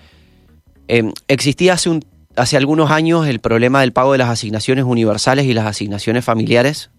Eh, 0.88 1.12
existía 1.28 1.74
hace, 1.74 1.90
un- 1.90 2.04
hace 2.36 2.56
algunos 2.56 2.90
años 2.90 3.26
el 3.26 3.40
problema 3.40 3.80
del 3.80 3.92
pago 3.92 4.12
de 4.12 4.18
las 4.18 4.28
asignaciones 4.28 4.84
universales 4.84 5.46
y 5.46 5.52
las 5.54 5.66
asignaciones 5.66 6.24
familiares. 6.24 6.90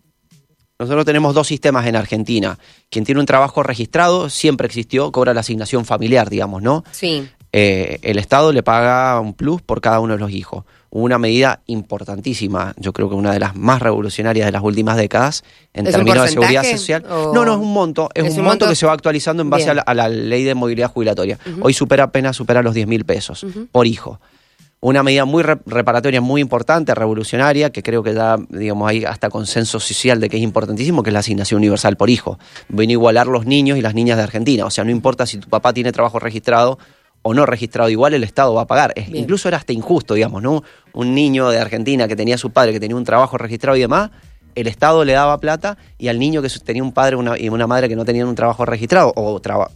Nosotros 0.79 1.05
tenemos 1.05 1.35
dos 1.35 1.47
sistemas 1.47 1.85
en 1.85 1.95
Argentina. 1.95 2.57
Quien 2.89 3.05
tiene 3.05 3.19
un 3.19 3.27
trabajo 3.27 3.61
registrado 3.61 4.29
siempre 4.29 4.65
existió, 4.65 5.11
cobra 5.11 5.33
la 5.33 5.41
asignación 5.41 5.85
familiar, 5.85 6.29
digamos, 6.29 6.63
¿no? 6.63 6.83
Sí, 6.91 7.27
eh, 7.53 7.99
el 8.01 8.17
Estado 8.17 8.51
le 8.51 8.63
paga 8.63 9.19
un 9.19 9.33
plus 9.33 9.61
por 9.61 9.79
cada 9.81 9.99
uno 9.99 10.13
de 10.13 10.19
los 10.19 10.31
hijos. 10.31 10.63
Una 10.89 11.19
medida 11.19 11.61
importantísima, 11.67 12.73
yo 12.77 12.93
creo 12.93 13.09
que 13.09 13.15
una 13.15 13.31
de 13.31 13.39
las 13.39 13.55
más 13.55 13.81
revolucionarias 13.81 14.45
de 14.45 14.51
las 14.51 14.63
últimas 14.63 14.97
décadas 14.97 15.43
en 15.73 15.85
¿Es 15.85 15.93
un 15.93 15.99
términos 16.05 16.25
de 16.25 16.31
seguridad 16.31 16.63
social. 16.63 17.05
o- 17.09 17.31
No, 17.33 17.45
no, 17.45 17.53
es 17.53 17.59
un 17.59 17.71
monto, 17.71 18.09
es, 18.15 18.25
¿Es 18.25 18.33
un, 18.33 18.39
un 18.39 18.45
monto, 18.45 18.65
monto? 18.65 18.69
que 18.69 18.75
se 18.75 18.85
va 18.85 18.93
actualizando 18.93 19.43
en 19.43 19.49
base 19.49 19.65
Bien. 19.65 19.71
a 19.71 19.73
la, 19.75 19.81
a 19.83 19.93
la 19.93 20.09
ley 20.09 20.43
de 20.43 20.55
movilidad 20.55 20.89
jubilatoria. 20.91 21.37
Hoy 21.61 21.73
supera 21.73 22.05
apenas 22.05 22.35
supera 22.35 22.61
los 22.63 22.73
10 22.73 22.87
mil 22.87 23.05
pesos 23.05 23.45
por 23.71 23.85
hijo. 23.85 24.19
Una 24.83 25.03
medida 25.03 25.25
muy 25.25 25.43
re- 25.43 25.59
reparatoria, 25.67 26.21
muy 26.21 26.41
importante, 26.41 26.95
revolucionaria, 26.95 27.69
que 27.69 27.83
creo 27.83 28.01
que 28.01 28.15
ya, 28.15 28.37
digamos, 28.49 28.89
hay 28.89 29.05
hasta 29.05 29.29
consenso 29.29 29.79
social 29.79 30.19
de 30.19 30.27
que 30.27 30.37
es 30.37 30.43
importantísimo, 30.43 31.03
que 31.03 31.11
es 31.11 31.13
la 31.13 31.19
asignación 31.19 31.59
universal 31.59 31.97
por 31.97 32.09
hijo. 32.09 32.39
Viene 32.67 32.93
a 32.93 32.95
igualar 32.95 33.27
los 33.27 33.45
niños 33.45 33.77
y 33.77 33.81
las 33.81 33.93
niñas 33.93 34.17
de 34.17 34.23
Argentina. 34.23 34.65
O 34.65 34.71
sea, 34.71 34.83
no 34.83 34.89
importa 34.89 35.27
si 35.27 35.37
tu 35.37 35.49
papá 35.49 35.71
tiene 35.71 35.91
trabajo 35.91 36.17
registrado 36.17 36.79
o 37.21 37.35
no 37.35 37.45
registrado, 37.45 37.91
igual 37.91 38.15
el 38.15 38.23
Estado 38.23 38.55
va 38.55 38.63
a 38.63 38.65
pagar. 38.67 38.93
Bien. 38.95 39.15
incluso 39.15 39.47
era 39.47 39.57
hasta 39.57 39.71
injusto, 39.71 40.15
digamos, 40.15 40.41
¿no? 40.41 40.63
Un 40.93 41.13
niño 41.13 41.49
de 41.49 41.59
Argentina 41.59 42.07
que 42.07 42.15
tenía 42.15 42.33
a 42.33 42.39
su 42.39 42.49
padre, 42.49 42.73
que 42.73 42.79
tenía 42.79 42.95
un 42.97 43.03
trabajo 43.05 43.37
registrado 43.37 43.77
y 43.77 43.81
demás, 43.81 44.09
el 44.55 44.65
Estado 44.65 45.05
le 45.05 45.13
daba 45.13 45.37
plata 45.39 45.77
y 45.99 46.07
al 46.07 46.17
niño 46.17 46.41
que 46.41 46.49
tenía 46.65 46.81
un 46.81 46.91
padre 46.91 47.17
una- 47.17 47.37
y 47.37 47.49
una 47.49 47.67
madre 47.67 47.87
que 47.87 47.95
no 47.95 48.03
tenían 48.03 48.27
un 48.27 48.33
trabajo 48.35 48.65
registrado 48.65 49.13
o 49.15 49.39
traba- 49.39 49.69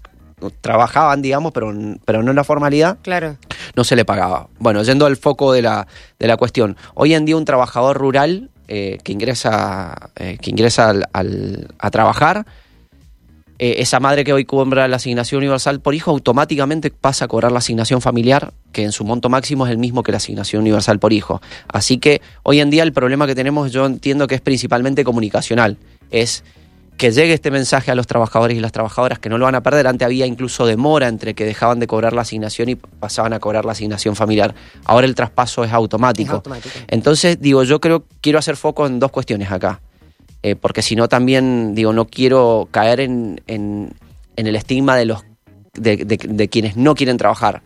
trabajaban, 0.50 1.22
digamos, 1.22 1.52
pero, 1.54 1.74
pero 2.06 2.24
no 2.24 2.32
en 2.32 2.36
la 2.36 2.44
formalidad, 2.44 2.98
claro. 3.02 3.38
no 3.76 3.84
se 3.84 3.96
le 3.96 4.06
pagaba. 4.06 4.48
Bueno, 4.60 4.82
yendo 4.84 5.06
al 5.06 5.18
foco 5.18 5.52
de 5.54 5.62
la, 5.62 5.88
de 6.20 6.28
la 6.28 6.38
cuestión, 6.38 6.78
hoy 6.94 7.14
en 7.14 7.26
día 7.26 7.38
un 7.38 7.46
trabajador 7.46 7.98
rural 7.98 8.50
eh, 8.68 8.98
que 9.04 9.12
ingresa, 9.12 10.10
eh, 10.16 10.38
que 10.42 10.50
ingresa 10.50 10.90
al- 10.90 11.06
al- 11.14 11.68
a 11.80 11.92
trabajar, 11.92 12.46
eh, 13.58 13.76
esa 13.80 14.02
madre 14.02 14.26
que 14.26 14.34
hoy 14.34 14.44
cobra 14.44 14.88
la 14.90 14.98
asignación 14.98 15.38
universal 15.40 15.80
por 15.80 15.96
hijo 15.96 16.12
automáticamente 16.12 16.92
pasa 16.92 17.24
a 17.26 17.28
cobrar 17.30 17.54
la 17.54 17.60
asignación 17.60 18.02
familiar, 18.02 18.52
que 18.74 18.84
en 18.84 18.92
su 18.92 19.06
monto 19.06 19.30
máximo 19.30 19.66
es 19.66 19.72
el 19.72 19.78
mismo 19.78 20.04
que 20.04 20.12
la 20.12 20.18
asignación 20.18 20.62
universal 20.62 21.00
por 21.00 21.14
hijo. 21.14 21.42
Así 21.70 21.98
que 21.98 22.22
hoy 22.44 22.60
en 22.60 22.70
día 22.70 22.84
el 22.84 22.92
problema 22.92 23.28
que 23.28 23.36
tenemos 23.36 23.72
yo 23.72 23.86
entiendo 23.86 24.28
que 24.28 24.36
es 24.36 24.42
principalmente 24.42 25.06
comunicacional. 25.06 25.78
Es 26.12 26.44
que 26.98 27.12
llegue 27.12 27.34
este 27.34 27.52
mensaje 27.52 27.92
a 27.92 27.96
los 27.96 28.08
trabajadores 28.08 28.58
y 28.58 28.62
las 28.62 28.72
trabajadoras 28.72 29.20
que 29.20 29.30
no 29.30 29.38
lo 29.38 29.46
van 29.46 29.56
a 29.56 29.64
perder. 29.64 29.88
Antes 29.88 30.06
había 30.06 30.26
incluso 30.26 30.66
demora 30.66 31.08
entre 31.08 31.34
que 31.34 31.46
dejaban 31.46 31.80
de 31.80 31.88
cobrar 31.88 32.14
la 32.14 32.22
asignación 32.22 32.70
y 32.70 32.76
pasaban 32.76 33.34
a 33.34 33.40
cobrar 33.40 33.66
la 33.66 33.74
asignación 33.74 34.16
familiar. 34.16 34.56
Ahora 34.86 35.06
el 35.06 35.16
traspaso 35.16 35.64
es 35.64 35.74
automático. 35.74 36.42
Entonces, 36.88 37.40
digo, 37.40 37.64
yo 37.64 37.82
creo, 37.82 38.06
quiero 38.22 38.40
hacer 38.40 38.56
foco 38.56 38.86
en 38.88 39.00
dos 39.00 39.12
cuestiones 39.12 39.52
acá. 39.52 39.82
Eh, 40.42 40.56
porque 40.56 40.82
si 40.82 40.96
no 40.96 41.10
también, 41.10 41.74
digo, 41.74 41.92
no 41.92 42.06
quiero 42.06 42.68
caer 42.72 43.00
en, 43.00 43.42
en, 43.48 43.96
el 44.36 44.56
estigma 44.56 44.96
de 44.96 45.06
los 45.06 45.26
de, 45.74 46.48
quienes 46.50 46.78
no 46.78 46.96
quieren 46.96 47.18
trabajar. 47.18 47.62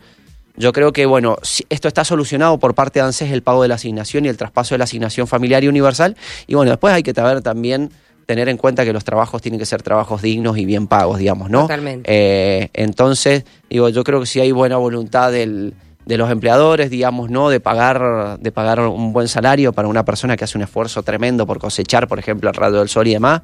Yo 0.56 0.72
creo 0.72 0.92
que, 0.92 1.06
bueno, 1.06 1.36
esto 1.68 1.88
está 1.88 2.04
solucionado 2.04 2.58
por 2.58 2.74
parte 2.74 2.98
de 2.98 3.06
ANSES, 3.06 3.30
el 3.32 3.42
pago 3.42 3.62
de 3.62 3.68
la 3.68 3.76
asignación 3.76 4.24
y 4.24 4.28
el 4.28 4.36
traspaso 4.36 4.74
de 4.74 4.78
la 4.78 4.84
asignación 4.84 5.26
familiar 5.26 5.62
y 5.62 5.68
universal. 5.68 6.16
Y 6.46 6.54
bueno, 6.54 6.70
después 6.70 6.92
hay 6.92 7.02
que 7.02 7.12
saber 7.12 7.42
también 7.42 7.90
tener 8.30 8.48
en 8.48 8.58
cuenta 8.58 8.84
que 8.84 8.92
los 8.92 9.02
trabajos 9.02 9.42
tienen 9.42 9.58
que 9.58 9.66
ser 9.66 9.82
trabajos 9.82 10.22
dignos 10.22 10.56
y 10.56 10.64
bien 10.64 10.86
pagos, 10.86 11.18
digamos, 11.18 11.50
¿no? 11.50 11.62
Totalmente. 11.62 12.08
Eh, 12.08 12.70
entonces, 12.74 13.44
digo, 13.68 13.88
yo 13.88 14.04
creo 14.04 14.20
que 14.20 14.26
si 14.26 14.38
hay 14.38 14.52
buena 14.52 14.76
voluntad 14.76 15.32
del, 15.32 15.74
de 16.06 16.16
los 16.16 16.30
empleadores, 16.30 16.90
digamos, 16.90 17.28
¿no? 17.28 17.50
De 17.50 17.58
pagar, 17.58 18.38
de 18.38 18.52
pagar 18.52 18.82
un 18.82 19.12
buen 19.12 19.26
salario 19.26 19.72
para 19.72 19.88
una 19.88 20.04
persona 20.04 20.36
que 20.36 20.44
hace 20.44 20.56
un 20.56 20.62
esfuerzo 20.62 21.02
tremendo 21.02 21.44
por 21.44 21.58
cosechar, 21.58 22.06
por 22.06 22.20
ejemplo, 22.20 22.48
el 22.48 22.54
radio 22.54 22.78
del 22.78 22.88
sol 22.88 23.08
y 23.08 23.14
demás. 23.14 23.42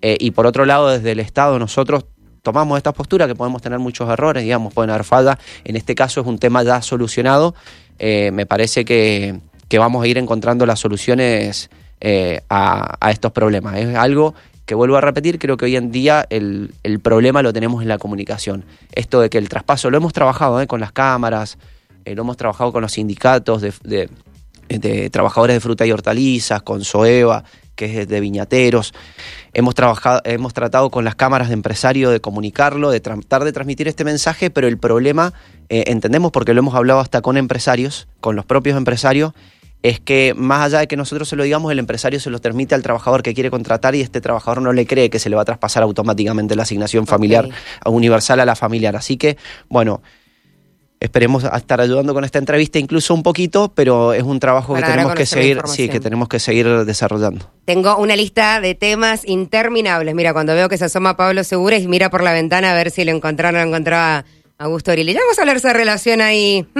Eh, 0.00 0.16
y 0.20 0.30
por 0.30 0.46
otro 0.46 0.64
lado, 0.64 0.88
desde 0.88 1.10
el 1.10 1.18
Estado, 1.18 1.58
nosotros 1.58 2.04
tomamos 2.42 2.76
esta 2.76 2.92
postura, 2.92 3.26
que 3.26 3.34
podemos 3.34 3.60
tener 3.60 3.80
muchos 3.80 4.08
errores, 4.08 4.44
digamos, 4.44 4.72
pueden 4.72 4.90
haber 4.90 5.02
fallas. 5.02 5.36
En 5.64 5.74
este 5.74 5.96
caso 5.96 6.20
es 6.20 6.28
un 6.28 6.38
tema 6.38 6.62
ya 6.62 6.80
solucionado. 6.80 7.56
Eh, 7.98 8.30
me 8.30 8.46
parece 8.46 8.84
que, 8.84 9.40
que 9.66 9.80
vamos 9.80 10.04
a 10.04 10.06
ir 10.06 10.16
encontrando 10.16 10.64
las 10.64 10.78
soluciones 10.78 11.70
eh, 12.00 12.42
a, 12.48 13.10
estos 13.10 13.32
problemas. 13.32 13.76
Es 13.76 13.96
algo 13.96 14.34
que 14.66 14.76
vuelvo 14.76 14.96
a 14.96 15.00
repetir, 15.00 15.38
creo 15.38 15.56
que 15.56 15.64
hoy 15.64 15.74
en 15.74 15.90
día 15.90 16.24
el, 16.30 16.70
problema 17.02 17.42
lo 17.42 17.52
tenemos 17.52 17.82
en 17.82 17.88
la 17.88 17.98
comunicación. 17.98 18.64
Esto 18.92 19.20
de 19.20 19.30
que 19.30 19.38
el 19.38 19.48
traspaso, 19.48 19.90
lo 19.90 19.96
hemos 19.96 20.12
trabajado 20.12 20.60
eh, 20.60 20.68
con 20.68 20.78
las 20.78 20.92
cámaras, 20.92 21.58
eh, 22.04 22.14
lo 22.14 22.22
hemos 22.22 22.36
trabajado 22.36 22.72
con 22.72 22.82
los 22.82 22.92
sindicatos 22.92 23.62
de, 23.62 25.10
trabajadores 25.10 25.56
de 25.56 25.60
fruta 25.60 25.86
y 25.86 25.90
hortalizas, 25.90 26.62
con 26.62 26.84
SOEVA, 26.84 27.42
que 27.74 28.02
es 28.02 28.08
de 28.08 28.20
viñateros. 28.20 28.94
Hemos, 29.52 29.74
trabajado, 29.74 30.20
hemos 30.24 30.54
tratado 30.54 30.90
con 30.90 31.04
las 31.04 31.16
cámaras 31.16 31.48
de 31.48 31.54
empresario 31.54 32.10
de 32.10 32.20
comunicarlo, 32.20 32.90
de 32.90 33.00
tratar 33.00 33.42
de 33.42 33.52
transmitir 33.52 33.88
este 33.88 34.04
mensaje, 34.04 34.50
pero 34.50 34.68
el 34.68 34.78
problema, 34.78 35.32
entendemos 35.68 36.30
porque 36.30 36.54
lo 36.54 36.60
hemos 36.60 36.74
hablado 36.74 37.00
hasta 37.00 37.22
con 37.22 37.36
empresarios, 37.36 38.06
con 38.20 38.36
los 38.36 38.44
propios 38.44 38.76
empresarios, 38.76 39.32
es 39.82 40.00
que 40.00 40.34
más 40.36 40.66
allá 40.66 40.80
de 40.80 40.88
que 40.88 40.96
nosotros 40.96 41.28
se 41.28 41.36
lo 41.36 41.44
digamos, 41.44 41.70
el 41.70 41.78
empresario 41.78 42.18
se 42.18 42.30
lo 42.30 42.40
transmite 42.40 42.74
al 42.74 42.82
trabajador 42.82 43.22
que 43.22 43.34
quiere 43.34 43.50
contratar 43.50 43.94
y 43.94 44.00
este 44.00 44.20
trabajador 44.20 44.62
no 44.62 44.72
le 44.72 44.86
cree 44.86 45.10
que 45.10 45.18
se 45.18 45.30
le 45.30 45.36
va 45.36 45.42
a 45.42 45.44
traspasar 45.44 45.82
automáticamente 45.82 46.56
la 46.56 46.62
asignación 46.64 47.06
familiar 47.06 47.48
universal 47.86 48.40
a 48.40 48.44
la 48.44 48.56
familiar. 48.56 48.96
Así 48.96 49.16
que, 49.16 49.36
bueno, 49.68 50.02
esperemos 51.00 51.44
estar 51.44 51.80
ayudando 51.80 52.12
con 52.12 52.24
esta 52.24 52.38
entrevista 52.38 52.78
incluso 52.78 53.14
un 53.14 53.22
poquito, 53.22 53.72
pero 53.74 54.12
es 54.12 54.24
un 54.24 54.40
trabajo 54.40 54.74
que 54.74 54.82
tenemos 54.82 55.14
que 55.14 55.26
seguir, 55.26 55.60
sí, 55.66 55.88
que 55.88 56.00
tenemos 56.00 56.28
que 56.28 56.40
seguir 56.40 56.84
desarrollando. 56.84 57.48
Tengo 57.64 57.96
una 57.98 58.16
lista 58.16 58.60
de 58.60 58.74
temas 58.74 59.26
interminables. 59.26 60.14
Mira, 60.14 60.32
cuando 60.32 60.54
veo 60.54 60.68
que 60.68 60.76
se 60.76 60.86
asoma 60.86 61.16
Pablo 61.16 61.44
Segura 61.44 61.76
y 61.76 61.86
mira 61.86 62.10
por 62.10 62.22
la 62.22 62.32
ventana 62.32 62.72
a 62.72 62.74
ver 62.74 62.90
si 62.90 63.04
lo 63.04 63.12
encontraron 63.12 63.60
o 63.60 63.64
no 63.64 63.68
encontraba 63.68 64.24
Augusto 64.60 64.90
Aureli. 64.90 65.12
Ya 65.12 65.20
vamos 65.20 65.38
a 65.38 65.42
hablar 65.42 65.54
de 65.54 65.58
esa 65.60 65.72
relación 65.72 66.20
ahí. 66.20 66.66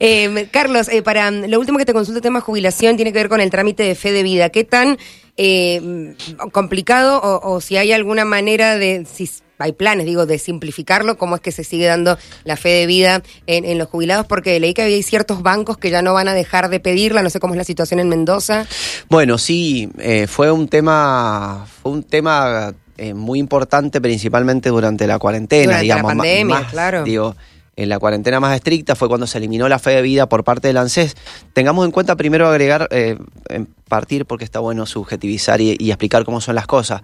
Eh, 0.00 0.48
Carlos, 0.50 0.88
eh, 0.88 1.02
para 1.02 1.30
lo 1.30 1.58
último 1.60 1.78
que 1.78 1.84
te 1.84 1.92
consulto, 1.92 2.20
tema 2.20 2.40
jubilación, 2.40 2.96
tiene 2.96 3.12
que 3.12 3.18
ver 3.18 3.28
con 3.28 3.40
el 3.40 3.50
trámite 3.50 3.84
de 3.84 3.94
fe 3.94 4.12
de 4.12 4.22
vida. 4.22 4.50
¿Qué 4.50 4.64
tan 4.64 4.98
eh, 5.36 6.14
complicado 6.52 7.20
o, 7.22 7.60
si 7.60 7.76
hay 7.76 7.92
alguna 7.92 8.24
manera 8.24 8.76
de, 8.76 9.06
si 9.10 9.30
hay 9.58 9.72
planes, 9.72 10.04
digo, 10.06 10.26
de 10.26 10.38
simplificarlo, 10.38 11.16
cómo 11.16 11.36
es 11.36 11.40
que 11.40 11.52
se 11.52 11.64
sigue 11.64 11.86
dando 11.86 12.18
la 12.44 12.56
fe 12.56 12.70
de 12.70 12.86
vida 12.86 13.22
en, 13.46 13.78
los 13.78 13.88
jubilados? 13.88 14.26
Porque 14.26 14.58
leí 14.58 14.74
que 14.74 14.82
había 14.82 15.02
ciertos 15.02 15.42
bancos 15.42 15.78
que 15.78 15.90
ya 15.90 16.02
no 16.02 16.12
van 16.12 16.28
a 16.28 16.34
dejar 16.34 16.68
de 16.68 16.80
pedirla, 16.80 17.22
no 17.22 17.30
sé 17.30 17.40
cómo 17.40 17.54
es 17.54 17.58
la 17.58 17.64
situación 17.64 18.00
en 18.00 18.08
Mendoza. 18.08 18.66
Bueno, 19.08 19.38
sí, 19.38 19.88
fue 20.26 20.50
un 20.50 20.68
tema, 20.68 21.66
fue 21.82 21.92
un 21.92 22.02
tema 22.02 22.74
eh, 22.96 23.14
muy 23.14 23.38
importante, 23.38 24.00
principalmente 24.00 24.68
durante 24.68 25.06
la 25.06 25.18
cuarentena, 25.18 25.64
durante 25.64 25.82
digamos. 25.82 26.12
La 26.12 26.16
pandemia, 26.16 26.66
claro. 26.70 27.04
Digo, 27.04 27.34
en 27.76 27.88
la 27.88 27.98
cuarentena 27.98 28.38
más 28.38 28.54
estricta 28.54 28.94
fue 28.94 29.08
cuando 29.08 29.26
se 29.26 29.38
eliminó 29.38 29.68
la 29.68 29.78
fe 29.78 29.90
de 29.90 30.02
vida 30.02 30.28
por 30.28 30.44
parte 30.44 30.68
del 30.68 30.76
ANSES. 30.76 31.16
Tengamos 31.52 31.84
en 31.84 31.90
cuenta 31.90 32.16
primero 32.16 32.46
agregar, 32.46 32.88
eh, 32.90 33.18
partir 33.88 34.26
porque 34.26 34.44
está 34.44 34.60
bueno 34.60 34.86
subjetivizar 34.86 35.60
y, 35.60 35.72
explicar 35.90 36.24
cómo 36.24 36.40
son 36.40 36.54
las 36.54 36.66
cosas. 36.66 37.02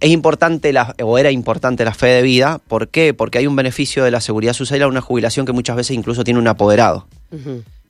Es 0.00 0.10
importante, 0.10 0.72
la, 0.72 0.94
o 1.02 1.18
era 1.18 1.30
importante 1.30 1.84
la 1.84 1.92
fe 1.92 2.06
de 2.06 2.22
vida, 2.22 2.60
¿por 2.68 2.88
qué? 2.88 3.12
Porque 3.12 3.38
hay 3.38 3.46
un 3.46 3.56
beneficio 3.56 4.04
de 4.04 4.10
la 4.10 4.20
seguridad 4.20 4.52
social 4.52 4.82
a 4.82 4.88
una 4.88 5.00
jubilación 5.00 5.44
que 5.44 5.52
muchas 5.52 5.76
veces 5.76 5.96
incluso 5.96 6.24
tiene 6.24 6.38
un 6.40 6.46
apoderado. 6.46 7.06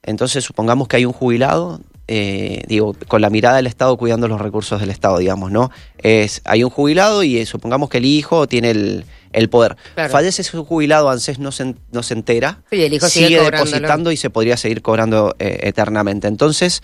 Entonces, 0.02 0.42
supongamos 0.42 0.88
que 0.88 0.96
hay 0.96 1.04
un 1.04 1.12
jubilado 1.12 1.80
eh, 2.10 2.62
digo, 2.66 2.96
con 3.06 3.20
la 3.20 3.28
mirada 3.28 3.56
del 3.56 3.66
Estado 3.66 3.98
cuidando 3.98 4.28
los 4.28 4.40
recursos 4.40 4.80
del 4.80 4.88
Estado, 4.88 5.18
digamos, 5.18 5.52
¿no? 5.52 5.70
Es, 5.98 6.40
hay 6.44 6.64
un 6.64 6.70
jubilado 6.70 7.22
y 7.22 7.36
eh, 7.36 7.44
supongamos 7.44 7.90
que 7.90 7.98
el 7.98 8.06
hijo 8.06 8.46
tiene 8.46 8.70
el, 8.70 9.04
poder. 9.50 9.76
Fallece 9.94 10.42
su 10.42 10.64
jubilado, 10.64 11.10
ANSES 11.10 11.38
no 11.38 11.52
se, 11.52 11.74
no 11.92 12.02
se 12.02 12.14
entera, 12.14 12.62
el 12.70 12.94
hijo 12.94 13.08
sigue, 13.10 13.38
depositando 13.38 14.10
y 14.10 14.16
se 14.16 14.30
podría 14.30 14.56
seguir 14.56 14.80
cobrando 14.80 15.36
eh, 15.38 15.60
eternamente. 15.64 16.28
Entonces, 16.28 16.82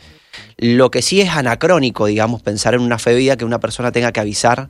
lo 0.59 0.91
que 0.91 1.01
sí 1.01 1.23
es 1.23 1.31
anacrónico, 1.31 2.05
digamos, 2.05 2.43
pensar 2.43 2.75
en 2.75 2.83
una 2.83 2.99
fe 2.99 3.15
vida 3.15 3.39
que 3.39 3.47
una 3.47 3.61
persona 3.61 3.93
tenga 3.93 4.13
que 4.13 4.21
avisar 4.21 4.69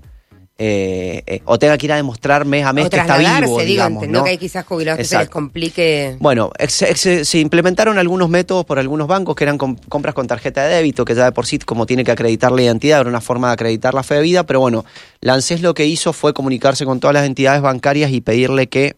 eh, 0.57 1.25
eh, 1.27 1.43
o 1.47 1.59
tenga 1.59 1.77
que 1.77 1.87
ir 1.87 1.93
a 1.93 1.97
demostrar 1.97 2.45
mes 2.45 2.65
a 2.65 2.73
mes 2.73 2.89
que 2.89 2.97
está 2.97 3.19
vivo. 3.19 3.61
digamos, 3.61 4.07
¿no? 4.07 4.23
que 4.23 4.31
hay 4.31 4.39
quizás 4.39 4.65
jubilados 4.65 4.99
que 4.99 5.05
se 5.05 5.19
les 5.19 5.29
complique. 5.29 6.17
Bueno, 6.21 6.53
se 6.69 7.39
implementaron 7.41 7.99
algunos 7.99 8.29
métodos 8.29 8.65
por 8.65 8.79
algunos 8.79 9.09
bancos 9.09 9.35
que 9.35 9.43
eran 9.43 9.59
compras 9.59 10.15
con 10.15 10.29
tarjeta 10.29 10.65
de 10.65 10.77
débito, 10.77 11.05
que 11.05 11.17
ya 11.17 11.25
de 11.25 11.33
por 11.33 11.47
sí, 11.47 11.59
como 11.59 11.87
tiene 11.87 12.05
que 12.05 12.13
acreditar 12.13 12.53
la 12.53 12.63
identidad, 12.63 13.01
era 13.01 13.11
una 13.11 13.21
forma 13.21 13.49
de 13.49 13.55
acreditar 13.55 13.95
la 13.95 14.05
fe 14.05 14.15
de 14.15 14.23
vida, 14.23 14.47
pero 14.47 14.61
bueno, 14.61 14.85
Lancés 15.21 15.61
lo 15.61 15.75
que 15.75 15.87
hizo 15.87 16.13
fue 16.13 16.35
comunicarse 16.35 16.85
con 16.85 17.01
todas 17.01 17.15
las 17.15 17.27
entidades 17.27 17.61
bancarias 17.61 18.13
y 18.13 18.21
pedirle 18.21 18.69
que 18.69 18.95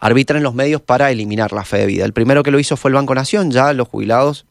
arbitren 0.00 0.42
los 0.42 0.54
medios 0.54 0.80
para 0.80 1.12
eliminar 1.12 1.52
la 1.52 1.64
fe 1.64 1.78
de 1.78 1.86
vida. 1.86 2.04
El 2.04 2.12
primero 2.12 2.42
que 2.42 2.50
lo 2.50 2.58
hizo 2.58 2.76
fue 2.76 2.88
el 2.90 2.96
Banco 2.96 3.14
Nación, 3.14 3.52
ya 3.52 3.72
los 3.72 3.86
jubilados 3.86 4.46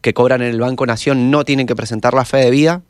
que 0.00 0.12
cobran 0.12 0.42
en 0.42 0.48
el 0.48 0.60
Banco 0.60 0.86
Nación 0.86 1.30
no 1.30 1.44
tienen 1.44 1.68
que 1.68 1.76
presentar 1.76 2.14
la 2.14 2.24
fe 2.24 2.38
de 2.38 2.50
vida, 2.50 2.82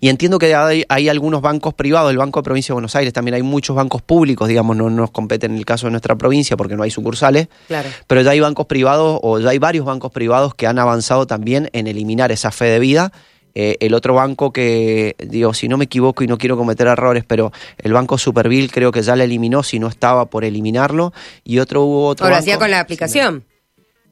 y 0.00 0.08
entiendo 0.08 0.38
que 0.38 0.54
hay, 0.54 1.08
algunos 1.08 1.40
bancos 1.40 1.74
privados, 1.74 2.10
el 2.10 2.18
Banco 2.18 2.40
de 2.40 2.44
Provincia 2.44 2.72
de 2.72 2.74
Buenos 2.74 2.94
Aires, 2.96 3.12
también 3.12 3.34
hay 3.34 3.42
muchos 3.42 3.76
bancos 3.76 4.02
públicos, 4.02 4.48
digamos, 4.48 4.76
no 4.76 4.90
nos 4.90 5.10
competen 5.10 5.52
en 5.52 5.58
el 5.58 5.64
caso 5.64 5.86
de 5.86 5.92
nuestra 5.92 6.16
provincia 6.16 6.56
porque 6.56 6.76
no 6.76 6.82
hay 6.82 6.90
sucursales, 6.90 7.48
claro. 7.68 7.88
pero 8.06 8.22
ya 8.22 8.30
hay 8.30 8.40
bancos 8.40 8.66
privados 8.66 9.20
o 9.22 9.38
ya 9.40 9.50
hay 9.50 9.58
varios 9.58 9.84
bancos 9.84 10.12
privados 10.12 10.54
que 10.54 10.66
han 10.66 10.78
avanzado 10.78 11.26
también 11.26 11.70
en 11.72 11.86
eliminar 11.86 12.32
esa 12.32 12.50
fe 12.50 12.66
de 12.66 12.78
vida. 12.78 13.12
Eh, 13.58 13.78
el 13.80 13.94
otro 13.94 14.12
banco 14.12 14.52
que, 14.52 15.16
digo, 15.18 15.54
si 15.54 15.66
no 15.66 15.78
me 15.78 15.86
equivoco 15.86 16.22
y 16.22 16.26
no 16.26 16.36
quiero 16.36 16.58
cometer 16.58 16.88
errores, 16.88 17.24
pero 17.26 17.52
el 17.78 17.94
Banco 17.94 18.18
Superville 18.18 18.68
creo 18.68 18.92
que 18.92 19.00
ya 19.00 19.16
la 19.16 19.24
eliminó 19.24 19.62
si 19.62 19.78
no 19.78 19.88
estaba 19.88 20.26
por 20.26 20.44
eliminarlo. 20.44 21.14
Y 21.42 21.58
otro 21.58 21.82
hubo 21.84 22.06
otro. 22.06 22.26
Hacía 22.26 22.58
con 22.58 22.70
la 22.70 22.80
aplicación. 22.80 23.44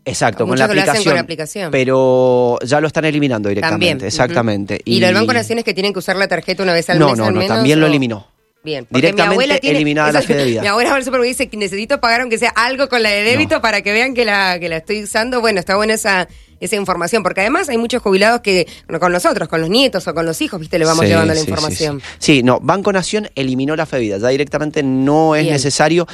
Exacto, 0.05 0.47
con 0.47 0.59
la, 0.59 0.67
aplicación, 0.67 1.71
Pero 1.71 2.59
ya 2.63 2.81
lo 2.81 2.87
están 2.89 3.07
eliminando 3.07 3.49
directamente, 3.49 4.07
exactamente. 4.07 4.81
y, 4.85 5.01
lo 5.01 5.07
del 5.07 5.15
Banco 5.15 5.33
Nación 5.33 5.59
es 5.59 5.65
que 5.65 5.73
tienen 5.73 5.93
que 5.93 5.99
usar 5.99 6.17
la 6.17 6.29
tarjeta 6.29 6.63
una 6.63 6.75
vez 6.75 6.91
al 6.91 6.99
mes. 6.99 7.09
No, 7.09 7.17
no, 7.17 7.31
no, 7.31 7.47
también 7.47 7.81
lo 7.81 7.87
eliminó. 7.87 8.29
Bien, 8.63 8.87
directamente 8.91 9.29
mi 9.29 9.33
abuela 9.35 9.59
tiene, 9.59 9.77
eliminada 9.77 10.11
la 10.11 10.23
fe 10.23 10.35
de 10.35 10.45
vida. 10.47 10.63
Mi 10.63 10.69
abuela 10.69 10.95
al 10.95 11.23
dice 11.23 11.49
que 11.49 11.57
necesito 11.59 12.01
pagar 12.01 12.23
aunque 12.23 12.39
sea 12.39 12.51
algo 12.51 12.89
con 12.89 13.03
la 13.03 13.11
de 13.11 13.23
débito 13.23 13.61
para 13.61 13.83
que 13.83 13.93
vean 13.93 14.15
que 14.15 14.25
la, 14.25 14.59
que 14.59 14.71
la 14.71 14.79
estoy 14.79 15.03
usando. 15.03 15.43
Bueno, 15.43 15.61
está 15.61 15.77
buena 15.77 15.95
esa, 15.95 16.29
esa 16.61 16.77
información, 16.77 17.23
porque 17.23 17.43
además 17.43 17.69
hay 17.69 17.77
muchos 17.77 18.01
jubilados 18.03 18.41
que 18.41 18.67
con 18.99 19.13
nosotros, 19.13 19.49
con 19.49 19.61
los 19.61 19.69
nietos 19.69 20.09
o 20.09 20.15
con 20.15 20.25
los 20.25 20.41
hijos, 20.41 20.61
viste, 20.61 20.79
le 20.79 20.87
vamos 20.87 21.05
llevando 21.05 21.35
la 21.35 21.41
información. 21.41 22.01
Sí, 22.19 22.43
no, 22.43 22.59
Banco 22.61 22.91
Nación 22.91 23.29
eliminó 23.35 23.77
la 23.77 23.85
fe 23.85 23.97
de 23.97 24.03
vida, 24.03 24.19
ya 24.19 24.29
directamente 24.29 24.83
no 24.83 25.37
es 25.37 25.47
necesario. 25.47 26.07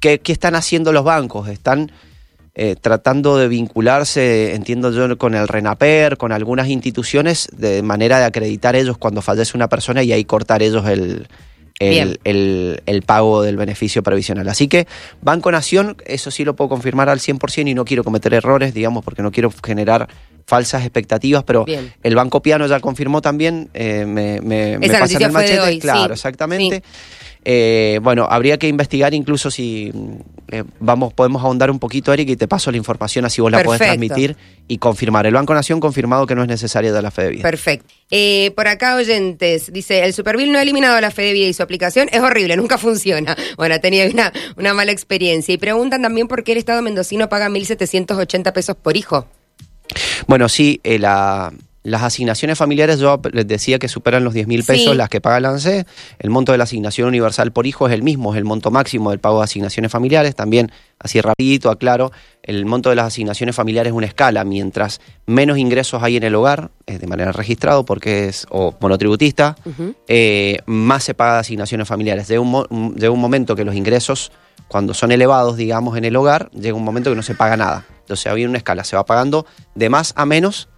¿Qué, 0.00 0.18
¿Qué 0.18 0.32
están 0.32 0.54
haciendo 0.54 0.92
los 0.92 1.04
bancos? 1.04 1.48
Están 1.48 1.92
eh, 2.54 2.76
tratando 2.78 3.38
de 3.38 3.48
vincularse, 3.48 4.54
entiendo 4.54 4.90
yo, 4.90 5.16
con 5.16 5.34
el 5.34 5.48
RENAPER, 5.48 6.18
con 6.18 6.32
algunas 6.32 6.68
instituciones, 6.68 7.48
de 7.56 7.82
manera 7.82 8.18
de 8.18 8.26
acreditar 8.26 8.76
ellos 8.76 8.98
cuando 8.98 9.22
fallece 9.22 9.56
una 9.56 9.68
persona 9.68 10.02
y 10.02 10.12
ahí 10.12 10.24
cortar 10.24 10.62
ellos 10.62 10.86
el, 10.86 11.28
el, 11.80 13.02
pago 13.06 13.42
del 13.42 13.56
beneficio 13.56 14.02
previsional. 14.02 14.48
Así 14.48 14.68
que 14.68 14.86
Banco 15.20 15.50
Nación, 15.50 15.96
eso 16.04 16.30
sí 16.30 16.44
lo 16.44 16.54
puedo 16.54 16.68
confirmar 16.68 17.08
al 17.08 17.20
100% 17.20 17.68
y 17.68 17.74
no 17.74 17.84
quiero 17.84 18.04
cometer 18.04 18.34
errores, 18.34 18.74
digamos, 18.74 19.04
porque 19.04 19.22
no 19.22 19.32
quiero 19.32 19.52
generar 19.64 20.08
falsas 20.46 20.82
expectativas, 20.82 21.44
pero 21.44 21.64
el 22.02 22.14
Banco 22.14 22.42
Piano 22.42 22.66
ya 22.66 22.80
confirmó 22.80 23.22
también, 23.22 23.70
eh, 23.74 24.04
me, 24.06 24.40
me, 24.40 24.74
Esa 24.74 25.04
el 25.04 25.32
machete, 25.32 25.78
claro, 25.78 26.14
exactamente. 26.14 26.82
Eh, 27.44 27.98
bueno, 28.02 28.26
habría 28.30 28.56
que 28.56 28.68
investigar 28.68 29.14
incluso 29.14 29.50
si 29.50 29.92
eh, 30.50 30.62
vamos, 30.78 31.12
podemos 31.12 31.42
ahondar 31.42 31.70
un 31.70 31.78
poquito, 31.80 32.12
Eric, 32.12 32.28
y 32.28 32.36
te 32.36 32.46
paso 32.46 32.70
la 32.70 32.76
información 32.76 33.24
así 33.24 33.40
vos 33.40 33.50
la 33.50 33.62
podés 33.62 33.80
transmitir 33.80 34.36
y 34.68 34.78
confirmar. 34.78 35.26
El 35.26 35.34
Banco 35.34 35.52
Nación 35.52 35.80
confirmado 35.80 36.26
que 36.26 36.36
no 36.36 36.42
es 36.42 36.48
necesaria 36.48 36.92
de 36.92 37.02
la 37.02 37.10
fe 37.10 37.22
de 37.22 37.30
vida. 37.30 37.42
Perfecto. 37.42 37.92
Eh, 38.10 38.52
por 38.54 38.68
acá, 38.68 38.94
oyentes, 38.94 39.72
dice, 39.72 40.04
el 40.04 40.12
Supervil 40.12 40.52
no 40.52 40.58
ha 40.58 40.62
eliminado 40.62 41.00
la 41.00 41.10
fe 41.10 41.22
de 41.22 41.32
vida 41.32 41.46
y 41.48 41.52
su 41.52 41.62
aplicación 41.62 42.08
es 42.12 42.20
horrible, 42.20 42.56
nunca 42.56 42.78
funciona. 42.78 43.36
Bueno, 43.56 43.74
ha 43.74 43.80
tenido 43.80 44.08
una, 44.08 44.32
una 44.56 44.72
mala 44.72 44.92
experiencia. 44.92 45.52
Y 45.52 45.58
preguntan 45.58 46.02
también 46.02 46.28
por 46.28 46.44
qué 46.44 46.52
el 46.52 46.58
Estado 46.58 46.80
mendocino 46.80 47.28
paga 47.28 47.48
1.780 47.48 48.52
pesos 48.52 48.76
por 48.76 48.96
hijo. 48.96 49.26
Bueno, 50.28 50.48
sí, 50.48 50.80
la 50.84 51.52
las 51.84 52.02
asignaciones 52.02 52.56
familiares, 52.56 53.00
yo 53.00 53.20
les 53.32 53.46
decía 53.46 53.78
que 53.78 53.88
superan 53.88 54.22
los 54.22 54.34
10 54.34 54.46
mil 54.46 54.62
pesos 54.62 54.96
las 54.96 55.08
que 55.08 55.20
paga 55.20 55.38
el 55.38 55.46
ANSE. 55.46 55.84
El 56.20 56.30
monto 56.30 56.52
de 56.52 56.58
la 56.58 56.64
asignación 56.64 57.08
universal 57.08 57.52
por 57.52 57.66
hijo 57.66 57.88
es 57.88 57.92
el 57.92 58.02
mismo, 58.02 58.32
es 58.32 58.38
el 58.38 58.44
monto 58.44 58.70
máximo 58.70 59.10
del 59.10 59.18
pago 59.18 59.38
de 59.38 59.44
asignaciones 59.44 59.90
familiares. 59.90 60.36
También, 60.36 60.70
así 61.00 61.20
rapidito, 61.20 61.70
aclaro, 61.70 62.12
el 62.44 62.66
monto 62.66 62.90
de 62.90 62.96
las 62.96 63.06
asignaciones 63.06 63.56
familiares 63.56 63.90
es 63.90 63.96
una 63.96 64.06
escala. 64.06 64.44
Mientras 64.44 65.00
menos 65.26 65.58
ingresos 65.58 66.02
hay 66.04 66.16
en 66.16 66.22
el 66.22 66.34
hogar, 66.36 66.70
es 66.86 67.00
de 67.00 67.06
manera 67.08 67.32
registrado 67.32 67.84
porque 67.84 68.28
es 68.28 68.46
o 68.50 68.74
monotributista, 68.80 69.56
eh, 70.06 70.58
más 70.66 71.02
se 71.02 71.14
paga 71.14 71.34
de 71.34 71.40
asignaciones 71.40 71.88
familiares. 71.88 72.28
De 72.28 72.38
un, 72.38 72.94
de 72.94 73.08
un 73.08 73.20
momento 73.20 73.56
que 73.56 73.64
los 73.64 73.74
ingresos, 73.74 74.30
cuando 74.68 74.94
son 74.94 75.10
elevados, 75.10 75.56
digamos, 75.56 75.98
en 75.98 76.04
el 76.04 76.14
hogar, 76.14 76.48
llega 76.52 76.76
un 76.76 76.84
momento 76.84 77.10
que 77.10 77.16
no 77.16 77.22
se 77.22 77.34
paga 77.34 77.56
nada. 77.56 77.86
Entonces, 78.00 78.26
había 78.28 78.48
una 78.48 78.58
escala, 78.58 78.84
se 78.84 78.94
va 78.94 79.04
pagando 79.04 79.46
de 79.74 79.88
más 79.88 80.12
a 80.16 80.26
menos 80.26 80.68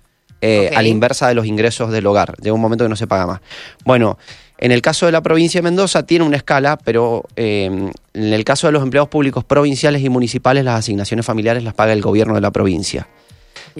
eh, 0.46 0.70
a 0.76 0.82
la 0.82 0.88
inversa 0.88 1.26
de 1.26 1.34
los 1.34 1.46
ingresos 1.46 1.90
del 1.90 2.06
hogar. 2.06 2.36
Llega 2.42 2.52
un 2.52 2.60
momento 2.60 2.84
que 2.84 2.90
no 2.90 2.96
se 2.96 3.06
paga 3.06 3.26
más. 3.26 3.40
Bueno, 3.84 4.18
en 4.58 4.72
el 4.72 4.82
caso 4.82 5.06
de 5.06 5.12
la 5.12 5.22
provincia 5.22 5.58
de 5.58 5.62
Mendoza 5.62 6.04
tiene 6.04 6.22
una 6.22 6.36
escala, 6.36 6.76
pero 6.76 7.24
eh, 7.34 7.64
en 7.64 8.32
el 8.32 8.44
caso 8.44 8.66
de 8.66 8.72
los 8.74 8.82
empleados 8.82 9.08
públicos 9.08 9.42
provinciales 9.42 10.02
y 10.02 10.10
municipales, 10.10 10.62
las 10.62 10.80
asignaciones 10.80 11.24
familiares 11.24 11.64
las 11.64 11.72
paga 11.72 11.94
el 11.94 12.02
gobierno 12.02 12.34
de 12.34 12.42
la 12.42 12.50
provincia. 12.50 13.08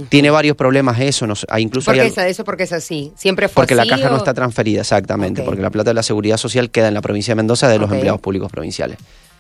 Tiene 0.08 0.30
varios 0.30 0.56
problemas 0.56 0.98
eso, 1.00 1.26
hay 1.48 1.62
incluso... 1.62 1.90
¿Por 1.92 2.00
qué 2.00 2.06
es 2.06 2.16
eso? 2.16 2.44
Porque 2.44 2.62
es 2.62 2.72
así. 2.72 3.12
¿Siempre 3.14 3.48
fue 3.48 3.60
Porque 3.60 3.74
la 3.74 3.86
caja 3.86 4.08
no 4.08 4.16
está 4.16 4.32
transferida, 4.32 4.80
exactamente, 4.80 5.42
porque 5.42 5.60
la 5.60 5.70
plata 5.70 5.90
de 5.90 5.94
la 5.94 6.02
seguridad 6.02 6.38
social 6.38 6.70
queda 6.70 6.88
en 6.88 6.94
la 6.94 7.02
provincia 7.02 7.32
de 7.32 7.36
Mendoza 7.36 7.68
de 7.68 7.78
los 7.78 7.92
empleados 7.92 8.20
públicos 8.22 8.50
provinciales. 8.50 8.96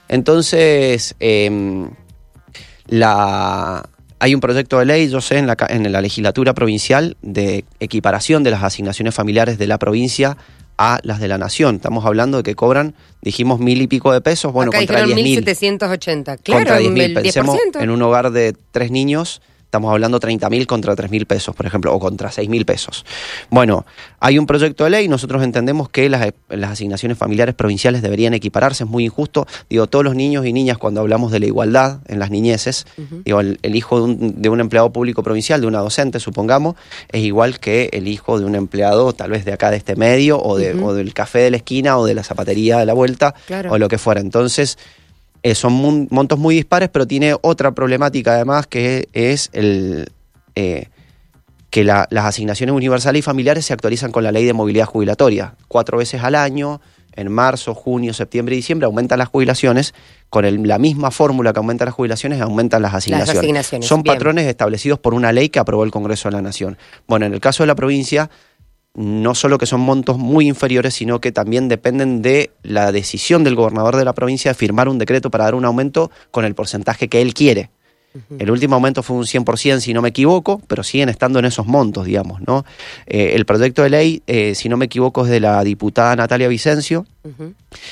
Entonces, 0.08 1.16
em, 1.18 1.88
la, 2.86 3.88
hay 4.18 4.34
un 4.34 4.40
proyecto 4.40 4.78
de 4.78 4.86
ley, 4.86 5.08
yo 5.08 5.20
sé, 5.20 5.38
en 5.38 5.46
la, 5.46 5.56
en 5.68 5.90
la 5.92 6.00
legislatura 6.00 6.54
provincial 6.54 7.16
de 7.22 7.64
equiparación 7.80 8.42
de 8.42 8.50
las 8.50 8.62
asignaciones 8.62 9.14
familiares 9.14 9.58
de 9.58 9.66
la 9.66 9.78
provincia 9.78 10.36
a 10.78 10.98
las 11.02 11.20
de 11.20 11.28
la 11.28 11.38
nación. 11.38 11.76
Estamos 11.76 12.04
hablando 12.04 12.38
de 12.38 12.42
que 12.42 12.54
cobran, 12.54 12.94
dijimos, 13.22 13.60
mil 13.60 13.80
y 13.80 13.86
pico 13.86 14.12
de 14.12 14.20
pesos, 14.20 14.52
bueno, 14.52 14.72
contra 14.72 15.04
diez 15.04 15.16
mil. 15.16 15.44
1.780, 15.44 16.38
claro, 16.42 16.60
contra 16.60 16.78
diez 16.78 16.92
mil. 16.92 17.14
Pensemos 17.14 17.58
en 17.78 17.90
un 17.90 18.02
hogar 18.02 18.30
de 18.30 18.54
tres 18.72 18.90
niños, 18.90 19.40
Estamos 19.74 19.90
hablando 19.90 20.20
30 20.20 20.48
mil 20.50 20.68
contra 20.68 20.94
3 20.94 21.10
mil 21.10 21.26
pesos, 21.26 21.52
por 21.52 21.66
ejemplo, 21.66 21.92
o 21.92 21.98
contra 21.98 22.30
6 22.30 22.48
mil 22.48 22.64
pesos. 22.64 23.04
Bueno, 23.50 23.84
hay 24.20 24.38
un 24.38 24.46
proyecto 24.46 24.84
de 24.84 24.90
ley, 24.90 25.08
nosotros 25.08 25.42
entendemos 25.42 25.88
que 25.88 26.08
las, 26.08 26.32
asignaciones 26.62 27.18
familiares 27.18 27.56
provinciales 27.56 28.00
deberían 28.00 28.34
equipararse, 28.34 28.84
es 28.84 28.88
muy 28.88 29.04
injusto. 29.04 29.48
Digo, 29.68 29.88
todos 29.88 30.04
los 30.04 30.14
niños 30.14 30.46
y 30.46 30.52
niñas, 30.52 30.78
cuando 30.78 31.00
hablamos 31.00 31.32
de 31.32 31.40
la 31.40 31.46
igualdad 31.46 31.98
en 32.06 32.20
las 32.20 32.30
niñeces, 32.30 32.86
digo, 33.24 33.40
el, 33.40 33.58
hijo 33.74 34.06
de 34.06 34.48
un, 34.48 34.60
empleado 34.60 34.92
público 34.92 35.24
provincial, 35.24 35.60
de 35.60 35.66
una 35.66 35.80
docente, 35.80 36.20
supongamos, 36.20 36.76
es 37.10 37.24
igual 37.24 37.58
que 37.58 37.90
el 37.94 38.06
hijo 38.06 38.38
de 38.38 38.44
un 38.44 38.54
empleado, 38.54 39.12
tal 39.12 39.32
vez 39.32 39.44
de 39.44 39.54
acá 39.54 39.72
de 39.72 39.78
este 39.78 39.96
medio, 39.96 40.40
o, 40.40 40.56
de, 40.56 40.74
del 40.74 41.14
café 41.14 41.40
de 41.40 41.50
la 41.50 41.56
esquina, 41.56 41.98
o 41.98 42.06
de 42.06 42.14
la 42.14 42.22
zapatería 42.22 42.78
de 42.78 42.86
la 42.86 42.92
vuelta, 42.92 43.34
o 43.68 43.76
lo 43.76 43.88
que 43.88 43.98
fuera. 43.98 44.20
Entonces, 44.20 44.78
eh, 45.44 45.54
son 45.54 46.08
montos 46.10 46.38
muy 46.38 46.54
dispares, 46.54 46.88
pero 46.88 47.06
tiene 47.06 47.36
otra 47.42 47.72
problemática 47.72 48.32
además 48.32 48.66
que 48.66 49.10
es 49.12 49.50
el 49.52 50.10
eh, 50.54 50.88
que 51.68 51.84
las 51.84 52.06
asignaciones 52.10 52.74
universales 52.74 53.18
y 53.18 53.22
familiares 53.22 53.66
se 53.66 53.74
actualizan 53.74 54.10
con 54.10 54.24
la 54.24 54.32
ley 54.32 54.46
de 54.46 54.54
movilidad 54.54 54.86
jubilatoria. 54.86 55.56
Cuatro 55.68 55.98
veces 55.98 56.22
al 56.22 56.36
año, 56.36 56.80
en 57.14 57.30
marzo, 57.30 57.74
junio, 57.74 58.14
septiembre 58.14 58.54
y 58.54 58.58
diciembre, 58.58 58.86
aumentan 58.86 59.18
las 59.18 59.28
jubilaciones. 59.28 59.92
Con 60.30 60.66
la 60.66 60.78
misma 60.78 61.10
fórmula 61.10 61.52
que 61.52 61.58
aumenta 61.58 61.84
las 61.84 61.92
jubilaciones, 61.92 62.40
aumentan 62.40 62.80
las 62.80 62.94
asignaciones. 62.94 63.66
Son 63.80 64.02
patrones 64.02 64.46
establecidos 64.46 65.00
por 65.00 65.14
una 65.14 65.32
ley 65.32 65.48
que 65.48 65.58
aprobó 65.58 65.84
el 65.84 65.90
Congreso 65.90 66.28
de 66.28 66.36
la 66.36 66.42
Nación. 66.42 66.78
Bueno, 67.08 67.26
en 67.26 67.34
el 67.34 67.40
caso 67.40 67.64
de 67.64 67.66
la 67.66 67.74
provincia, 67.74 68.30
no 68.94 69.34
solo 69.34 69.58
que 69.58 69.66
son 69.66 69.80
montos 69.80 70.18
muy 70.18 70.48
inferiores, 70.48 70.94
sino 70.94 71.20
que 71.20 71.32
también 71.32 71.68
dependen 71.68 72.22
de 72.22 72.50
la 72.62 72.92
decisión 72.92 73.44
del 73.44 73.56
gobernador 73.56 73.96
de 73.96 74.04
la 74.04 74.12
provincia 74.14 74.50
de 74.50 74.54
firmar 74.54 74.88
un 74.88 74.98
decreto 74.98 75.30
para 75.30 75.44
dar 75.44 75.54
un 75.54 75.64
aumento 75.64 76.10
con 76.30 76.44
el 76.44 76.54
porcentaje 76.54 77.08
que 77.08 77.20
él 77.20 77.34
quiere. 77.34 77.70
El 78.38 78.52
último 78.52 78.76
aumento 78.76 79.02
fue 79.02 79.16
un 79.16 79.24
100%, 79.24 79.80
si 79.80 79.92
no 79.92 80.00
me 80.00 80.10
equivoco, 80.10 80.62
pero 80.68 80.84
siguen 80.84 81.08
estando 81.08 81.40
en 81.40 81.46
esos 81.46 81.66
montos, 81.66 82.06
digamos, 82.06 82.40
¿no? 82.46 82.64
Eh, 83.06 83.32
el 83.34 83.44
proyecto 83.44 83.82
de 83.82 83.90
ley, 83.90 84.22
eh, 84.28 84.54
si 84.54 84.68
no 84.68 84.76
me 84.76 84.84
equivoco, 84.84 85.24
es 85.24 85.30
de 85.30 85.40
la 85.40 85.64
diputada 85.64 86.14
Natalia 86.14 86.46
Vicencio, 86.46 87.06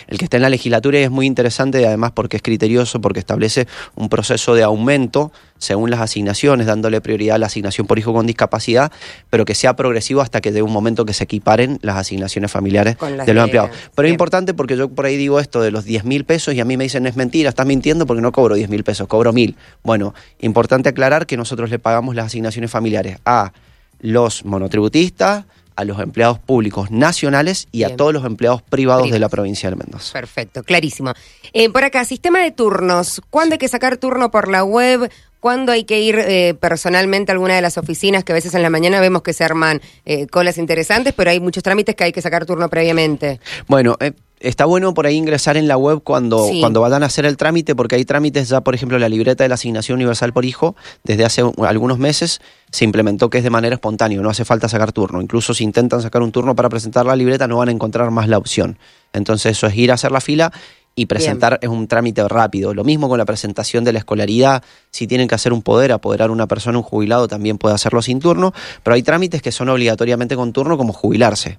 el 0.08 0.18
que 0.18 0.24
está 0.24 0.36
en 0.36 0.42
la 0.42 0.50
legislatura 0.50 1.00
y 1.00 1.02
es 1.02 1.10
muy 1.10 1.26
interesante, 1.26 1.86
además 1.86 2.12
porque 2.12 2.36
es 2.36 2.42
criterioso, 2.42 3.00
porque 3.00 3.18
establece 3.18 3.66
un 3.94 4.08
proceso 4.08 4.54
de 4.54 4.62
aumento 4.62 5.32
según 5.56 5.90
las 5.90 6.00
asignaciones, 6.00 6.66
dándole 6.66 7.00
prioridad 7.00 7.36
a 7.36 7.38
la 7.38 7.46
asignación 7.46 7.86
por 7.86 7.98
hijo 7.98 8.12
con 8.12 8.26
discapacidad, 8.26 8.92
pero 9.30 9.44
que 9.44 9.54
sea 9.54 9.74
progresivo 9.74 10.20
hasta 10.20 10.40
que 10.40 10.52
de 10.52 10.60
un 10.60 10.72
momento 10.72 11.04
que 11.04 11.14
se 11.14 11.24
equiparen 11.24 11.78
las 11.82 11.96
asignaciones 11.96 12.50
familiares 12.50 12.96
de 12.98 13.34
los 13.34 13.44
empleados. 13.44 13.70
Pero 13.94 14.08
es 14.08 14.12
importante 14.12 14.54
porque 14.54 14.76
yo 14.76 14.88
por 14.88 15.06
ahí 15.06 15.16
digo 15.16 15.40
esto 15.40 15.62
de 15.62 15.70
los 15.70 15.84
10 15.84 16.04
mil 16.04 16.24
pesos 16.24 16.54
y 16.54 16.60
a 16.60 16.64
mí 16.64 16.76
me 16.76 16.84
dicen 16.84 17.06
es 17.06 17.16
mentira, 17.16 17.48
estás 17.48 17.66
mintiendo 17.66 18.06
porque 18.06 18.20
no 18.20 18.32
cobro 18.32 18.54
10 18.54 18.68
mil 18.68 18.84
pesos, 18.84 19.08
cobro 19.08 19.32
mil. 19.32 19.56
Bueno, 19.82 20.14
importante 20.40 20.90
aclarar 20.90 21.26
que 21.26 21.36
nosotros 21.36 21.70
le 21.70 21.78
pagamos 21.78 22.14
las 22.14 22.26
asignaciones 22.26 22.70
familiares 22.70 23.18
a 23.24 23.52
los 24.00 24.44
monotributistas, 24.44 25.44
a 25.76 25.84
los 25.84 25.98
empleados 26.00 26.38
públicos 26.38 26.90
nacionales 26.90 27.68
y 27.72 27.84
a 27.84 27.96
todos 27.96 28.12
los 28.12 28.24
empleados 28.24 28.62
privados 28.62 29.10
de 29.10 29.18
la 29.18 29.28
provincia 29.28 29.70
de 29.70 29.76
Mendoza. 29.76 30.12
Perfecto, 30.12 30.62
clarísimo. 30.62 31.12
Eh, 31.52 31.70
por 31.70 31.84
acá, 31.84 32.04
sistema 32.04 32.40
de 32.40 32.50
turnos. 32.50 33.20
¿Cuándo 33.30 33.54
hay 33.54 33.58
que 33.58 33.68
sacar 33.68 33.96
turno 33.96 34.30
por 34.30 34.48
la 34.48 34.64
web? 34.64 35.10
¿Cuándo 35.40 35.72
hay 35.72 35.84
que 35.84 36.00
ir 36.00 36.18
eh, 36.18 36.54
personalmente 36.60 37.32
a 37.32 37.34
alguna 37.34 37.56
de 37.56 37.62
las 37.62 37.76
oficinas 37.76 38.22
que 38.22 38.32
a 38.32 38.34
veces 38.34 38.54
en 38.54 38.62
la 38.62 38.70
mañana 38.70 39.00
vemos 39.00 39.22
que 39.22 39.32
se 39.32 39.42
arman 39.42 39.80
eh, 40.04 40.28
colas 40.28 40.56
interesantes, 40.56 41.14
pero 41.16 41.30
hay 41.30 41.40
muchos 41.40 41.64
trámites 41.64 41.96
que 41.96 42.04
hay 42.04 42.12
que 42.12 42.22
sacar 42.22 42.46
turno 42.46 42.68
previamente? 42.68 43.40
Bueno, 43.66 43.96
está 44.42 44.64
bueno 44.64 44.94
por 44.94 45.06
ahí 45.06 45.16
ingresar 45.16 45.56
en 45.56 45.68
la 45.68 45.76
web 45.76 46.02
cuando, 46.02 46.48
cuando 46.60 46.80
vayan 46.80 47.02
a 47.02 47.06
hacer 47.06 47.24
el 47.24 47.36
trámite, 47.36 47.74
porque 47.74 47.96
hay 47.96 48.04
trámites 48.04 48.48
ya, 48.48 48.60
por 48.60 48.74
ejemplo, 48.74 48.98
la 48.98 49.08
libreta 49.08 49.44
de 49.44 49.48
la 49.48 49.54
asignación 49.54 49.96
universal 49.96 50.32
por 50.32 50.44
hijo, 50.44 50.76
desde 51.04 51.24
hace 51.24 51.42
algunos 51.66 51.98
meses 51.98 52.40
se 52.70 52.84
implementó 52.84 53.30
que 53.30 53.38
es 53.38 53.44
de 53.44 53.50
manera 53.50 53.74
espontánea, 53.74 54.20
no 54.20 54.30
hace 54.30 54.44
falta 54.44 54.68
sacar 54.68 54.92
turno. 54.92 55.20
Incluso 55.20 55.54
si 55.54 55.64
intentan 55.64 56.02
sacar 56.02 56.22
un 56.22 56.32
turno 56.32 56.54
para 56.54 56.68
presentar 56.68 57.06
la 57.06 57.16
libreta, 57.16 57.46
no 57.46 57.58
van 57.58 57.68
a 57.68 57.72
encontrar 57.72 58.10
más 58.10 58.28
la 58.28 58.38
opción. 58.38 58.78
Entonces 59.12 59.56
eso 59.56 59.66
es 59.66 59.76
ir 59.76 59.90
a 59.90 59.94
hacer 59.94 60.12
la 60.12 60.20
fila 60.20 60.52
y 60.94 61.06
presentar 61.06 61.58
es 61.62 61.68
un 61.68 61.86
trámite 61.86 62.26
rápido. 62.28 62.74
Lo 62.74 62.84
mismo 62.84 63.08
con 63.08 63.18
la 63.18 63.24
presentación 63.24 63.84
de 63.84 63.92
la 63.92 63.98
escolaridad, 64.00 64.62
si 64.90 65.06
tienen 65.06 65.28
que 65.28 65.34
hacer 65.34 65.52
un 65.52 65.62
poder, 65.62 65.92
apoderar 65.92 66.28
a 66.28 66.32
una 66.32 66.46
persona, 66.46 66.78
un 66.78 66.84
jubilado 66.84 67.28
también 67.28 67.58
puede 67.58 67.74
hacerlo 67.74 68.02
sin 68.02 68.20
turno, 68.20 68.52
pero 68.82 68.94
hay 68.94 69.02
trámites 69.02 69.42
que 69.42 69.52
son 69.52 69.68
obligatoriamente 69.68 70.36
con 70.36 70.52
turno 70.52 70.76
como 70.76 70.92
jubilarse. 70.92 71.58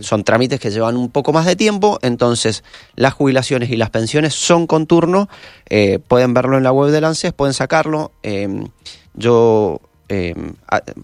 Son 0.00 0.24
trámites 0.24 0.60
que 0.60 0.70
llevan 0.70 0.96
un 0.96 1.10
poco 1.10 1.32
más 1.32 1.46
de 1.46 1.56
tiempo, 1.56 1.98
entonces 2.02 2.64
las 2.96 3.14
jubilaciones 3.14 3.70
y 3.70 3.76
las 3.76 3.90
pensiones 3.90 4.34
son 4.34 4.66
con 4.66 4.86
turno, 4.86 5.28
eh, 5.68 5.98
pueden 6.06 6.34
verlo 6.34 6.58
en 6.58 6.64
la 6.64 6.72
web 6.72 6.90
del 6.90 7.04
ANSES, 7.04 7.32
pueden 7.32 7.54
sacarlo. 7.54 8.12
Em, 8.22 8.68
yo 9.14 9.80
em, 10.08 10.54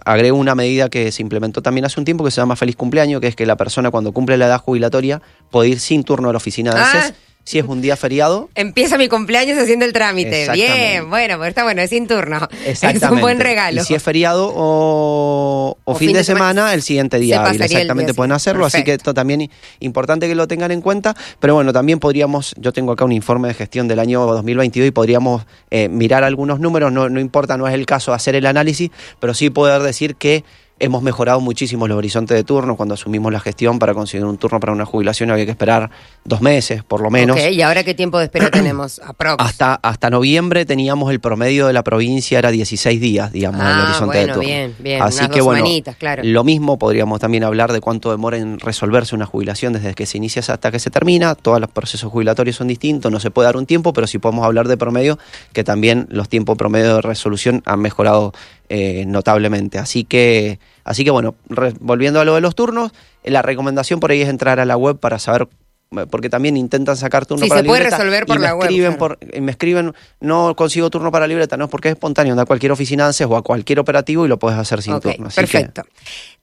agrego 0.04 0.36
una 0.36 0.54
medida 0.54 0.88
que 0.88 1.12
se 1.12 1.22
implementó 1.22 1.62
también 1.62 1.84
hace 1.84 2.00
un 2.00 2.04
tiempo 2.04 2.24
que 2.24 2.30
se 2.30 2.40
llama 2.40 2.56
Feliz 2.56 2.76
Cumpleaños, 2.76 3.20
que 3.20 3.28
es 3.28 3.36
que 3.36 3.46
la 3.46 3.56
persona 3.56 3.90
cuando 3.90 4.12
cumple 4.12 4.36
la 4.36 4.46
edad 4.46 4.60
jubilatoria 4.60 5.22
puede 5.50 5.70
ir 5.70 5.80
sin 5.80 6.02
turno 6.02 6.28
a 6.28 6.32
la 6.32 6.38
oficina 6.38 6.74
de 6.74 6.80
ANSES. 6.80 7.14
Ah, 7.14 7.25
si 7.46 7.60
es 7.60 7.64
un 7.64 7.80
día 7.80 7.96
feriado. 7.96 8.50
Empieza 8.56 8.98
mi 8.98 9.06
cumpleaños 9.06 9.56
haciendo 9.56 9.84
el 9.84 9.92
trámite. 9.92 10.50
Bien, 10.52 11.08
bueno, 11.08 11.36
pues 11.38 11.50
está 11.50 11.62
bueno, 11.62 11.80
es 11.80 11.90
sin 11.90 12.08
turno. 12.08 12.46
Es 12.66 12.82
un 12.82 13.20
buen 13.20 13.38
regalo. 13.38 13.80
Y 13.80 13.84
si 13.84 13.94
es 13.94 14.02
feriado 14.02 14.52
o, 14.54 15.76
fin, 15.96 16.12
de, 16.12 16.24
semana, 16.24 16.74
el 16.74 16.82
siguiente 16.82 17.18
día 17.18 17.48
Exactamente, 17.48 18.14
pueden 18.14 18.32
hacerlo. 18.32 18.66
Así 18.66 18.82
que 18.82 18.94
esto 18.94 19.14
también 19.14 19.48
importante 19.78 20.26
que 20.26 20.34
lo 20.34 20.48
tengan 20.48 20.72
en 20.72 20.80
cuenta. 20.80 21.14
Pero 21.38 21.54
bueno, 21.54 21.72
también 21.72 22.00
podríamos, 22.00 22.54
yo 22.58 22.72
tengo 22.72 22.92
acá 22.92 23.04
un 23.04 23.12
informe 23.12 23.48
de 23.48 23.54
gestión 23.54 23.86
del 23.86 24.00
año 24.00 24.26
2022 24.26 24.88
y 24.88 24.90
podríamos 24.90 25.46
eh, 25.70 25.88
mirar 25.88 26.24
algunos 26.24 26.58
números. 26.58 26.92
No, 26.92 27.08
no 27.08 27.20
importa, 27.20 27.56
no 27.56 27.68
es 27.68 27.74
el 27.74 27.86
caso 27.86 28.12
hacer 28.12 28.34
el 28.34 28.46
análisis, 28.46 28.90
pero 29.20 29.34
sí 29.34 29.50
poder 29.50 29.82
decir 29.82 30.16
que 30.16 30.42
Hemos 30.78 31.02
mejorado 31.02 31.40
muchísimo 31.40 31.88
los 31.88 31.96
horizontes 31.96 32.36
de 32.36 32.44
turno. 32.44 32.76
Cuando 32.76 32.92
asumimos 32.94 33.32
la 33.32 33.40
gestión 33.40 33.78
para 33.78 33.94
conseguir 33.94 34.26
un 34.26 34.36
turno 34.36 34.60
para 34.60 34.74
una 34.74 34.84
jubilación 34.84 35.30
había 35.30 35.46
que 35.46 35.52
esperar 35.52 35.90
dos 36.24 36.42
meses, 36.42 36.84
por 36.84 37.00
lo 37.00 37.10
menos. 37.10 37.38
¿y 37.40 37.62
ahora 37.62 37.82
qué 37.82 37.94
tiempo 37.94 38.18
de 38.18 38.24
espera 38.24 38.50
tenemos? 38.52 38.98
Aprox. 39.02 39.36
Hasta, 39.42 39.74
hasta 39.76 40.10
noviembre 40.10 40.66
teníamos 40.66 41.10
el 41.10 41.18
promedio 41.20 41.66
de 41.66 41.72
la 41.72 41.82
provincia, 41.82 42.38
era 42.38 42.50
16 42.50 43.00
días, 43.00 43.32
digamos, 43.32 43.62
el 43.62 43.66
Ah, 43.66 43.84
horizonte 43.84 44.18
de 44.18 44.24
bueno, 44.24 44.34
turno. 44.34 44.46
bien, 44.48 44.74
bien, 44.78 45.00
Así 45.02 45.20
unas 45.20 45.30
que 45.30 45.38
dos 45.38 45.46
bueno, 45.46 45.66
claro. 45.98 46.22
lo 46.26 46.44
mismo 46.44 46.78
podríamos 46.78 47.20
también 47.20 47.44
hablar 47.44 47.72
de 47.72 47.80
cuánto 47.80 48.10
demora 48.10 48.36
en 48.36 48.58
resolverse 48.60 49.14
una 49.14 49.24
jubilación 49.24 49.72
desde 49.72 49.94
que 49.94 50.04
se 50.04 50.18
inicia 50.18 50.42
hasta 50.46 50.70
que 50.70 50.78
se 50.78 50.90
termina. 50.90 51.34
Todos 51.36 51.58
los 51.58 51.70
procesos 51.70 52.12
jubilatorios 52.12 52.56
son 52.56 52.68
distintos, 52.68 53.10
no 53.10 53.18
se 53.18 53.30
puede 53.30 53.46
dar 53.46 53.56
un 53.56 53.64
tiempo, 53.64 53.94
pero 53.94 54.06
sí 54.06 54.18
podemos 54.18 54.44
hablar 54.44 54.68
de 54.68 54.76
promedio, 54.76 55.18
que 55.54 55.64
también 55.64 56.06
los 56.10 56.28
tiempos 56.28 56.58
promedio 56.58 56.96
de 56.96 57.00
resolución 57.00 57.62
han 57.64 57.80
mejorado 57.80 58.34
eh, 58.68 59.04
notablemente. 59.06 59.78
Así 59.78 60.04
que, 60.04 60.58
así 60.84 61.04
que 61.04 61.10
bueno, 61.10 61.34
re- 61.48 61.74
volviendo 61.80 62.20
a 62.20 62.24
lo 62.24 62.34
de 62.34 62.40
los 62.40 62.54
turnos, 62.54 62.92
eh, 63.22 63.30
la 63.30 63.42
recomendación 63.42 64.00
por 64.00 64.10
ahí 64.10 64.22
es 64.22 64.28
entrar 64.28 64.60
a 64.60 64.64
la 64.64 64.76
web 64.76 64.98
para 64.98 65.18
saber 65.18 65.48
eh, 65.96 66.04
porque 66.10 66.28
también 66.28 66.56
intentan 66.56 66.96
sacar 66.96 67.26
turno 67.26 67.44
Sí, 67.44 67.48
para 67.48 67.60
se 67.60 67.66
puede 67.68 67.78
libreta 67.80 67.96
resolver 67.98 68.24
y 68.24 68.26
por 68.26 68.38
me 68.40 68.44
la 68.44 68.54
web, 68.56 68.62
escriben 68.64 68.94
claro. 68.96 69.16
por- 69.20 69.34
y 69.36 69.40
me 69.40 69.52
escriben 69.52 69.94
no 70.20 70.56
consigo 70.56 70.90
turno 70.90 71.12
para 71.12 71.28
libreta 71.28 71.56
no 71.56 71.66
es 71.66 71.70
porque 71.70 71.88
es 71.90 71.92
espontáneo 71.94 72.32
anda 72.32 72.42
a 72.42 72.46
cualquier 72.46 72.72
oficina 72.72 73.06
ANSES 73.06 73.28
o 73.30 73.36
a 73.36 73.42
cualquier 73.42 73.78
operativo 73.78 74.26
y 74.26 74.28
lo 74.28 74.36
puedes 74.36 74.58
hacer 74.58 74.82
sin 74.82 74.94
Ok, 74.94 75.02
turno 75.02 75.28
Así 75.28 75.36
que- 75.42 75.46
perfecto. 75.46 75.82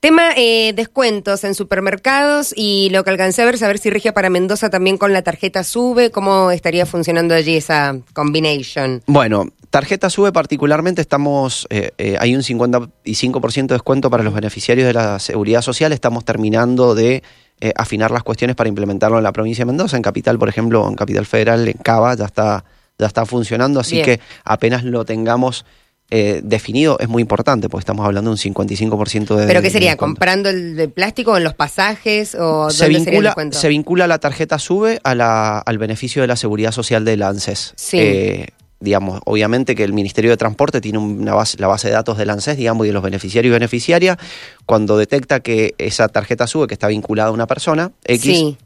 Tema 0.00 0.30
eh, 0.36 0.72
descuentos 0.74 1.44
en 1.44 1.54
supermercados 1.54 2.54
y 2.56 2.88
lo 2.90 3.04
que 3.04 3.10
alcancé 3.10 3.42
a 3.42 3.44
ver, 3.44 3.58
saber 3.58 3.78
si 3.78 3.90
rige 3.90 4.12
para 4.14 4.30
Mendoza 4.30 4.70
también 4.70 4.96
con 4.96 5.12
la 5.12 5.20
tarjeta 5.20 5.62
SUBE, 5.62 6.10
cómo 6.10 6.50
estaría 6.50 6.86
funcionando 6.86 7.34
allí 7.34 7.56
esa 7.56 7.98
combination. 8.14 9.02
Bueno, 9.06 9.48
tarjeta 9.74 10.08
sube 10.08 10.30
particularmente, 10.30 11.00
estamos, 11.00 11.66
eh, 11.68 11.90
eh, 11.98 12.16
hay 12.20 12.36
un 12.36 12.42
55% 12.42 13.66
de 13.66 13.74
descuento 13.74 14.08
para 14.08 14.22
los 14.22 14.32
beneficiarios 14.32 14.86
de 14.86 14.92
la 14.94 15.18
seguridad 15.18 15.62
social, 15.62 15.92
estamos 15.92 16.24
terminando 16.24 16.94
de 16.94 17.24
eh, 17.60 17.72
afinar 17.74 18.12
las 18.12 18.22
cuestiones 18.22 18.54
para 18.54 18.68
implementarlo 18.68 19.18
en 19.18 19.24
la 19.24 19.32
provincia 19.32 19.62
de 19.64 19.66
Mendoza, 19.66 19.96
en 19.96 20.02
Capital, 20.04 20.38
por 20.38 20.48
ejemplo, 20.48 20.88
en 20.88 20.94
Capital 20.94 21.26
Federal, 21.26 21.66
en 21.66 21.74
Cava, 21.82 22.14
ya 22.14 22.24
está, 22.26 22.64
ya 22.98 23.06
está 23.06 23.26
funcionando, 23.26 23.80
así 23.80 23.96
Bien. 23.96 24.04
que 24.04 24.20
apenas 24.44 24.84
lo 24.84 25.04
tengamos 25.04 25.64
eh, 26.10 26.40
definido, 26.44 26.96
es 27.00 27.08
muy 27.08 27.22
importante, 27.22 27.68
porque 27.68 27.80
estamos 27.82 28.06
hablando 28.06 28.30
de 28.30 28.34
un 28.34 28.54
55% 28.54 29.34
de 29.34 29.46
¿Pero 29.48 29.60
qué 29.60 29.70
sería? 29.70 29.96
¿Comprando 29.96 30.50
el 30.50 30.76
de 30.76 30.88
plástico 30.88 31.36
en 31.36 31.42
los 31.42 31.54
pasajes 31.54 32.36
o 32.36 32.70
se 32.70 32.84
dónde 32.84 32.94
sería 32.94 32.98
el 32.98 33.04
vincula, 33.06 33.28
descuento? 33.30 33.58
se 33.58 33.68
vincula 33.68 34.06
la 34.06 34.18
tarjeta 34.18 34.58
SUBE 34.60 35.00
a 35.02 35.14
la- 35.16 35.58
al 35.58 35.78
beneficio 35.78 36.22
de 36.22 36.28
la 36.28 36.36
seguridad 36.36 36.70
social 36.70 37.04
del 37.04 37.22
ANSES. 37.22 37.72
Sí. 37.76 37.98
Eh, 38.00 38.48
digamos, 38.84 39.20
obviamente 39.24 39.74
que 39.74 39.82
el 39.82 39.92
Ministerio 39.92 40.30
de 40.30 40.36
Transporte 40.36 40.80
tiene 40.80 40.98
una 40.98 41.34
base, 41.34 41.56
la 41.58 41.66
base 41.66 41.88
de 41.88 41.94
datos 41.94 42.16
del 42.18 42.30
ANSES, 42.30 42.56
digamos, 42.56 42.84
y 42.86 42.88
de 42.88 42.92
los 42.92 43.02
beneficiarios 43.02 43.50
y 43.50 43.52
beneficiarias, 43.52 44.18
cuando 44.66 44.96
detecta 44.96 45.40
que 45.40 45.74
esa 45.78 46.08
tarjeta 46.08 46.46
SUBE, 46.46 46.68
que 46.68 46.74
está 46.74 46.86
vinculada 46.88 47.30
a 47.30 47.32
una 47.32 47.46
persona, 47.46 47.90
X, 48.04 48.22
Sí. 48.22 48.56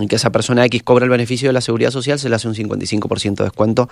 y 0.00 0.06
que 0.06 0.16
esa 0.16 0.30
persona 0.30 0.64
X 0.66 0.82
cobra 0.82 1.04
el 1.04 1.10
beneficio 1.10 1.48
de 1.48 1.52
la 1.52 1.60
seguridad 1.60 1.90
social, 1.90 2.18
se 2.18 2.28
le 2.28 2.36
hace 2.36 2.46
un 2.48 2.54
55% 2.54 3.42
de 3.44 3.44
descuento 3.44 3.88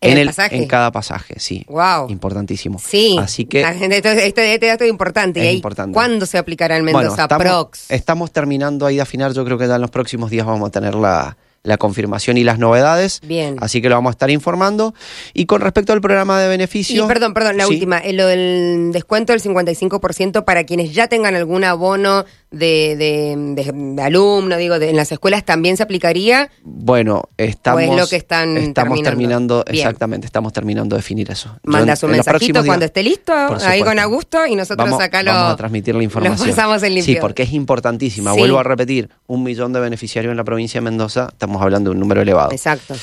¿En 0.00 0.12
en, 0.12 0.18
el 0.18 0.26
pasaje? 0.28 0.56
en 0.56 0.66
cada 0.68 0.92
pasaje, 0.92 1.34
sí. 1.38 1.64
Wow. 1.68 2.08
Importantísimo. 2.08 2.78
Sí. 2.78 3.16
Así 3.18 3.46
que 3.46 3.62
Este, 3.62 4.58
dato 4.66 4.84
es 4.84 4.90
importante. 4.90 5.40
Es 5.40 5.46
¿Y 5.46 5.48
ahí 5.48 5.54
importante. 5.56 5.92
¿Cuándo 5.94 6.24
se 6.26 6.38
aplicará 6.38 6.76
en 6.76 6.84
Mendoza? 6.84 7.22
estamos, 7.22 7.44
Prox. 7.44 7.90
estamos 7.90 8.30
terminando 8.30 8.86
ahí 8.86 8.96
de 8.96 9.02
afinar. 9.02 9.32
Yo 9.32 9.44
creo 9.44 9.58
que 9.58 9.66
ya 9.66 9.74
en 9.74 9.80
los 9.80 9.90
próximos 9.90 10.30
días 10.30 10.46
vamos 10.46 10.68
a 10.68 10.70
tener 10.70 10.94
la, 10.94 11.36
la 11.62 11.76
confirmación 11.76 12.36
y 12.38 12.44
las 12.44 12.58
novedades. 12.58 13.20
Bien. 13.22 13.56
Así 13.60 13.82
que 13.82 13.88
lo 13.88 13.96
vamos 13.96 14.10
a 14.10 14.12
estar 14.12 14.30
informando. 14.30 14.94
Y 15.34 15.46
con 15.46 15.60
respecto 15.60 15.92
al 15.92 16.00
programa 16.00 16.40
de 16.40 16.46
Y 16.46 16.48
beneficio. 16.50 17.06
perdón, 17.06 17.34
perdón, 17.34 17.56
la 17.56 17.66
Sí. 17.66 17.74
última, 17.74 17.98
eh, 17.98 18.12
lo 18.12 18.26
del 18.26 18.90
descuento 18.92 19.32
del 19.32 19.40
55% 19.40 20.44
para 20.44 20.64
quienes 20.64 20.92
ya 20.94 21.08
tengan 21.08 21.34
algún 21.34 21.64
abono 21.64 22.24
de, 22.50 22.96
de, 22.96 23.34
de- 23.62 23.72
de 23.94 24.02
alumno, 24.02 24.56
digo, 24.56 24.78
de- 24.78 24.88
en 24.90 24.96
las 24.96 25.12
escuelas 25.12 25.44
también 25.44 25.76
se 25.76 25.82
aplicaría. 25.82 26.50
Bueno, 26.62 27.24
estamos, 27.36 27.82
¿O 27.82 27.92
es 27.92 28.00
lo 28.00 28.06
que 28.06 28.16
están 28.16 28.56
estamos 28.56 29.02
terminando? 29.02 29.64
exactamente, 29.66 30.26
estamos 30.26 30.52
terminando 30.52 30.96
de 30.96 31.00
definir 31.00 31.30
eso. 31.30 31.50
Yo 31.62 31.70
Manda 31.70 31.92
en- 31.92 31.96
su 31.98 32.06
en 32.06 32.12
los 32.12 32.26
mensajito 32.26 32.62
días- 32.62 32.66
cuando 32.66 32.86
esté 32.86 33.02
listo, 33.02 33.32
ahí 33.34 33.82
con. 33.82 33.98
Augusto, 33.98 34.46
y 34.46 34.54
nosotros 34.54 34.88
vamos, 34.88 35.02
acá 35.02 35.22
lo, 35.22 35.32
vamos 35.32 35.52
a 35.52 35.56
transmitir 35.56 35.94
la 35.94 36.02
información. 36.04 36.48
pasamos 36.48 36.82
en 36.84 36.94
limpio. 36.94 37.14
Sí, 37.16 37.20
porque 37.20 37.42
es 37.42 37.52
importantísima. 37.52 38.32
Sí. 38.32 38.38
Vuelvo 38.38 38.58
a 38.58 38.62
repetir, 38.62 39.10
un 39.26 39.42
millón 39.42 39.72
de 39.72 39.80
beneficiarios 39.80 40.30
en 40.30 40.36
la 40.36 40.44
provincia 40.44 40.80
de 40.80 40.84
Mendoza, 40.84 41.28
estamos 41.32 41.60
hablando 41.60 41.90
de 41.90 41.94
un 41.94 42.00
número 42.00 42.22
elevado. 42.22 42.52
Exacto. 42.52 42.94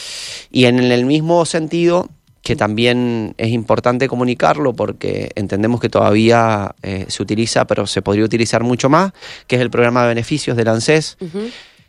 Y 0.51 0.65
en 0.65 0.79
el 0.79 1.05
mismo 1.05 1.45
sentido, 1.45 2.09
que 2.45 2.55
también 2.55 3.33
es 3.39 3.49
importante 3.49 4.07
comunicarlo 4.07 4.73
porque 4.73 5.31
entendemos 5.33 5.81
que 5.81 5.89
todavía 5.89 6.75
eh, 6.83 7.05
se 7.07 7.23
utiliza, 7.23 7.65
pero 7.65 7.87
se 7.87 8.03
podría 8.03 8.23
utilizar 8.23 8.61
mucho 8.61 8.87
más, 8.87 9.13
que 9.47 9.55
es 9.55 9.63
el 9.63 9.71
programa 9.71 10.03
de 10.03 10.09
beneficios 10.09 10.55
del 10.55 10.67
ANSES. 10.67 11.17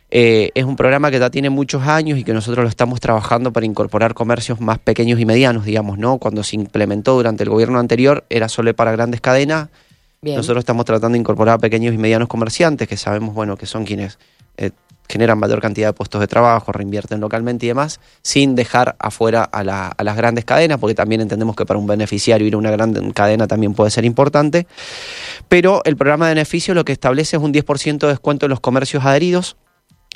Eh, 0.09 0.49
es 0.55 0.65
un 0.65 0.75
programa 0.75 1.11
que 1.11 1.19
ya 1.19 1.29
tiene 1.29 1.51
muchos 1.51 1.83
años 1.83 2.17
y 2.17 2.23
que 2.23 2.33
nosotros 2.33 2.63
lo 2.63 2.69
estamos 2.69 2.99
trabajando 2.99 3.53
para 3.53 3.67
incorporar 3.67 4.15
comercios 4.15 4.59
más 4.59 4.79
pequeños 4.79 5.19
y 5.19 5.25
medianos, 5.25 5.63
digamos, 5.63 5.99
¿no? 5.99 6.17
Cuando 6.17 6.43
se 6.43 6.55
implementó 6.55 7.13
durante 7.13 7.43
el 7.43 7.51
gobierno 7.51 7.77
anterior 7.77 8.25
era 8.27 8.49
solo 8.49 8.75
para 8.75 8.91
grandes 8.91 9.21
cadenas. 9.21 9.69
Bien. 10.23 10.37
Nosotros 10.37 10.61
estamos 10.61 10.85
tratando 10.85 11.13
de 11.13 11.19
incorporar 11.19 11.53
a 11.53 11.59
pequeños 11.59 11.93
y 11.93 11.99
medianos 11.99 12.27
comerciantes, 12.27 12.87
que 12.87 12.97
sabemos, 12.97 13.35
bueno, 13.35 13.57
que 13.57 13.67
son 13.67 13.85
quienes 13.85 14.17
eh, 14.57 14.71
generan 15.09 15.37
mayor 15.39 15.61
cantidad 15.61 15.87
de 15.87 15.93
puestos 15.93 16.19
de 16.21 16.27
trabajo, 16.27 16.71
reinvierten 16.71 17.19
localmente 17.19 17.65
y 17.65 17.69
demás, 17.69 17.99
sin 18.21 18.55
dejar 18.55 18.95
afuera 18.99 19.43
a, 19.43 19.63
la- 19.63 19.87
a 19.87 20.03
las 20.03 20.17
grandes 20.17 20.43
cadenas, 20.45 20.79
porque 20.79 20.95
también 20.95 21.21
entendemos 21.21 21.55
que 21.55 21.65
para 21.65 21.79
un 21.79 21.87
beneficiario 21.87 22.45
ir 22.47 22.55
a 22.55 22.57
una 22.57 22.71
gran 22.71 22.93
cadena 23.11 23.47
también 23.47 23.73
puede 23.73 23.91
ser 23.91 24.05
importante. 24.05 24.67
Pero 25.47 25.81
el 25.85 25.95
programa 25.97 26.27
de 26.27 26.35
beneficio 26.35 26.73
lo 26.73 26.83
que 26.85 26.91
establece 26.91 27.37
es 27.37 27.43
un 27.43 27.53
10% 27.53 27.99
de 27.99 28.07
descuento 28.07 28.45
en 28.45 28.49
los 28.49 28.59
comercios 28.59 29.05
adheridos 29.05 29.57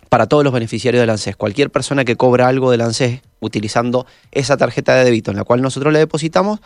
para 0.10 0.28
todos 0.28 0.44
los 0.44 0.52
beneficiarios 0.52 1.00
del 1.02 1.10
ANSES. 1.10 1.38
Cualquier 1.38 1.70
persona 1.70 2.04
que 2.04 2.18
cobra 2.18 2.48
algo 2.50 2.70
del 2.70 2.82
ANSES 2.82 3.22
utilizando 3.40 4.06
esa 4.32 4.58
tarjeta 4.58 4.94
de 4.96 5.06
débito 5.06 5.32
en 5.32 5.38
la 5.38 5.46
cual 5.46 5.62
nosotros 5.62 5.94
le 5.94 6.00
depositamos, 6.00 6.60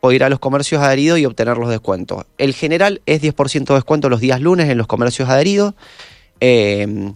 puede 0.00 0.16
ir 0.16 0.24
a 0.24 0.28
los 0.28 0.40
comercios 0.40 0.82
adheridos 0.82 1.18
y 1.20 1.24
obtener 1.26 1.56
los 1.58 1.68
descuentos. 1.70 2.24
El 2.38 2.54
general 2.54 3.00
es 3.06 3.22
10% 3.22 3.66
de 3.66 3.74
descuento 3.74 4.08
los 4.08 4.20
días 4.20 4.40
lunes 4.40 4.68
en 4.68 4.78
los 4.78 4.88
comercios 4.88 5.28
adheridos, 5.28 5.74
eh, 6.40 7.12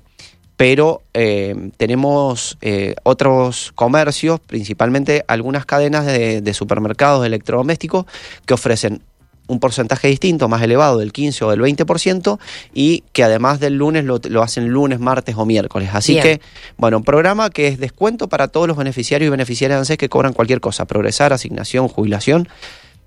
pero 0.62 1.02
eh, 1.12 1.70
tenemos 1.76 2.56
eh, 2.60 2.94
otros 3.02 3.72
comercios, 3.74 4.38
principalmente 4.38 5.24
algunas 5.26 5.66
cadenas 5.66 6.06
de, 6.06 6.40
de 6.40 6.54
supermercados 6.54 7.22
de 7.22 7.26
electrodomésticos, 7.26 8.06
que 8.46 8.54
ofrecen 8.54 9.02
un 9.48 9.58
porcentaje 9.58 10.06
distinto, 10.06 10.48
más 10.48 10.62
elevado, 10.62 10.98
del 10.98 11.12
15 11.12 11.46
o 11.46 11.50
del 11.50 11.62
20%, 11.62 12.38
y 12.72 13.02
que 13.12 13.24
además 13.24 13.58
del 13.58 13.74
lunes 13.74 14.04
lo, 14.04 14.20
lo 14.22 14.40
hacen 14.40 14.68
lunes, 14.68 15.00
martes 15.00 15.34
o 15.36 15.44
miércoles. 15.44 15.90
Así 15.92 16.12
Bien. 16.12 16.22
que, 16.22 16.40
bueno, 16.76 16.98
un 16.98 17.02
programa 17.02 17.50
que 17.50 17.66
es 17.66 17.80
descuento 17.80 18.28
para 18.28 18.46
todos 18.46 18.68
los 18.68 18.76
beneficiarios 18.76 19.26
y 19.26 19.30
beneficiarias 19.32 19.78
de 19.78 19.80
ANSES 19.80 19.98
que 19.98 20.08
cobran 20.08 20.32
cualquier 20.32 20.60
cosa, 20.60 20.84
progresar, 20.84 21.32
asignación, 21.32 21.88
jubilación. 21.88 22.48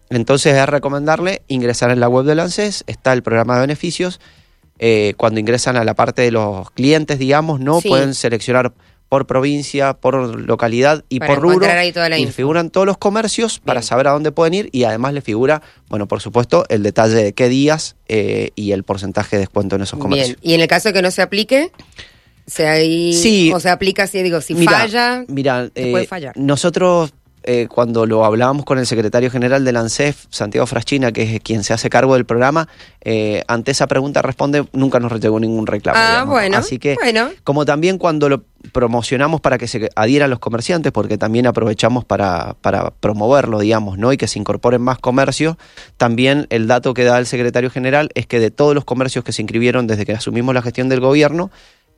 Entonces 0.10 0.56
es 0.56 0.68
recomendarle 0.68 1.42
ingresar 1.48 1.90
en 1.92 2.02
la 2.02 2.10
web 2.10 2.26
del 2.26 2.42
ANSES, 2.42 2.84
está 2.86 3.14
el 3.14 3.24
programa 3.24 3.56
de 3.56 3.62
beneficios. 3.62 4.20
Eh, 4.80 5.14
cuando 5.18 5.40
ingresan 5.40 5.78
a 5.78 5.84
la 5.84 5.94
parte 5.94 6.22
de 6.22 6.32
los 6.32 6.70
clientes, 6.72 7.18
digamos, 7.20 7.60
no 7.60 7.80
Sí. 7.82 7.88
pueden 7.90 8.14
seleccionar 8.14 8.74
por 9.08 9.28
provincia, 9.28 9.94
por 9.94 10.16
localidad 10.40 11.06
y 11.10 11.20
Para 11.20 11.36
por 11.36 11.44
rubro. 11.44 11.68
ahí 11.72 11.94
toda 11.94 12.10
la 12.10 12.18
y 12.18 12.24
info. 12.24 12.34
figuran 12.34 12.70
todos 12.72 12.88
los 12.88 12.98
comercios 12.98 13.60
para 13.60 13.82
saber 13.84 14.08
a 14.08 14.12
dónde 14.12 14.32
pueden 14.32 14.54
ir 14.56 14.70
y 14.74 14.84
además 14.84 15.14
le 15.14 15.22
figura, 15.22 15.62
bueno, 15.90 16.08
por 16.08 16.22
supuesto, 16.22 16.66
el 16.70 16.82
detalle 16.84 17.14
de 17.16 17.34
qué 17.34 17.48
días 17.48 17.96
eh, 18.10 18.50
y 18.56 18.72
el 18.72 18.84
porcentaje 18.84 19.36
de 19.38 19.42
descuento 19.42 19.76
en 19.76 19.84
esos 19.84 20.00
comercios. 20.00 20.38
Bien. 20.42 20.52
Y 20.52 20.56
en 20.56 20.62
el 20.62 20.68
caso 20.68 20.90
de 20.90 20.94
que 20.94 21.02
no 21.04 21.12
se 21.12 21.22
aplique, 21.22 21.72
se 22.48 22.68
ahí, 22.68 23.14
Sí. 23.14 23.52
o 23.54 23.60
se 23.60 23.70
aplica 23.70 24.08
si 24.08 24.22
digo, 24.24 24.42
si 24.42 24.56
Mira, 24.56 24.72
falla, 24.80 25.24
mira, 25.28 25.70
se 25.74 25.88
eh, 25.88 25.92
puede 25.92 26.08
fallar. 26.08 26.34
nosotros 26.36 27.14
eh, 27.48 27.68
cuando 27.70 28.08
lo 28.08 28.26
hablábamos 28.26 28.66
con 28.66 28.80
el 28.80 28.88
secretario 28.88 29.30
general 29.30 29.64
del 29.64 29.78
ANSEF, 29.78 30.26
Santiago 30.30 30.66
Fraschina, 30.66 31.12
que 31.12 31.36
es 31.36 31.40
quien 31.42 31.64
se 31.64 31.74
hace 31.74 31.92
cargo 31.92 32.16
del 32.16 32.26
programa, 32.26 32.68
eh, 33.02 33.44
ante 33.48 33.70
esa 33.70 33.86
pregunta 33.86 34.24
responde, 34.24 34.66
nunca 34.74 35.00
nos 35.00 35.20
llegó 35.20 35.40
ningún 35.40 35.68
reclamo. 35.68 36.00
Ah, 36.00 36.10
digamos. 36.10 36.34
bueno, 36.34 36.58
Así 36.58 36.80
que, 36.80 36.96
bueno. 36.96 37.30
como 37.44 37.64
también 37.64 38.00
cuando 38.00 38.30
lo 38.30 38.44
promocionamos 38.72 39.42
para 39.42 39.60
que 39.60 39.68
se 39.68 39.92
adhieran 39.96 40.32
los 40.32 40.40
comerciantes, 40.40 40.92
porque 40.92 41.20
también 41.20 41.46
aprovechamos 41.46 42.04
para, 42.04 42.56
para 42.62 42.90
promoverlo, 42.90 43.60
digamos, 43.60 44.00
¿no? 44.00 44.12
Y 44.12 44.18
que 44.18 44.28
se 44.28 44.40
incorporen 44.40 44.82
más 44.82 44.98
comercios, 44.98 45.56
también 45.98 46.48
el 46.50 46.66
dato 46.66 46.96
que 46.96 47.04
da 47.04 47.20
el 47.20 47.28
secretario 47.28 47.70
general 47.70 48.10
es 48.16 48.26
que 48.26 48.40
de 48.40 48.50
todos 48.50 48.74
los 48.74 48.86
comercios 48.86 49.24
que 49.24 49.32
se 49.32 49.44
inscribieron 49.44 49.86
desde 49.86 50.06
que 50.06 50.14
asumimos 50.14 50.56
la 50.56 50.64
gestión 50.64 50.90
del 50.90 51.00
gobierno, 51.00 51.52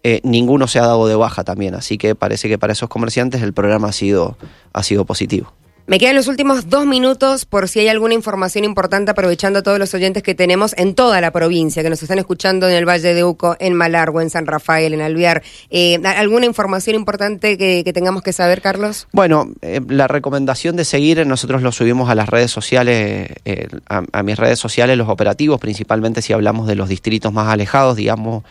eh, 0.10 0.22
ninguno 0.24 0.67
se 0.67 0.80
ha 0.80 0.84
dado 0.84 1.06
de 1.06 1.17
baja 1.17 1.43
también. 1.43 1.76
Así 1.76 1.98
que 1.98 2.15
parece 2.15 2.48
que 2.48 2.58
para 2.58 2.72
esos 2.72 2.88
comerciantes 2.88 3.41
el 3.41 3.52
programa 3.52 3.89
ha 3.89 3.91
sido, 3.91 4.38
ha 4.72 4.82
sido 4.82 5.04
positivo. 5.04 5.52
Me 5.86 6.00
quedan 6.00 6.15
los 6.15 6.30
últimos 6.30 6.70
dos 6.70 6.86
minutos 6.86 7.43
por 7.43 7.67
si 7.67 7.82
hay 7.82 7.89
alguna 7.89 8.13
información 8.13 8.63
importante, 8.63 9.12
aprovechando 9.12 9.60
a 9.60 9.63
todos 9.63 9.80
los 9.80 9.93
oyentes 9.93 10.24
que 10.24 10.34
tenemos 10.34 10.74
en 10.78 10.96
toda 10.96 11.20
la 11.20 11.32
provincia, 11.32 11.84
que 11.84 11.89
nos 11.89 12.02
están 12.02 12.20
escuchando 12.20 12.70
en 12.70 12.76
el 12.76 12.88
Valle 12.88 13.13
de 13.13 13.26
Uco, 13.26 13.58
en 13.60 13.74
Malargo, 13.74 14.22
en 14.22 14.30
San 14.30 14.48
Rafael, 14.48 14.93
en 14.93 15.02
Alvear. 15.02 15.43
Eh, 15.70 16.00
¿Alguna 16.06 16.46
información 16.46 16.96
importante 16.96 17.58
que, 17.58 17.91
tengamos 17.93 18.24
que 18.24 18.32
saber, 18.32 18.62
Carlos? 18.62 19.10
Bueno, 19.12 19.50
eh, 19.62 19.82
la 19.89 20.08
recomendación 20.08 20.78
de 20.78 20.86
seguir, 20.86 21.26
nosotros 21.28 21.62
lo 21.62 21.74
subimos 21.74 22.10
a 22.10 22.15
las 22.15 22.30
redes 22.30 22.52
sociales, 22.52 23.30
eh, 23.43 23.67
a, 23.89 24.24
mis 24.24 24.38
redes 24.38 24.60
sociales, 24.60 24.98
los 24.98 25.10
operativos, 25.10 25.60
principalmente 25.60 26.22
si 26.22 26.32
hablamos 26.32 26.67
de 26.67 26.76
los 26.76 26.88
distritos 26.88 27.34
más 27.34 27.50
alejados, 27.50 27.98
digamos, 27.98 28.46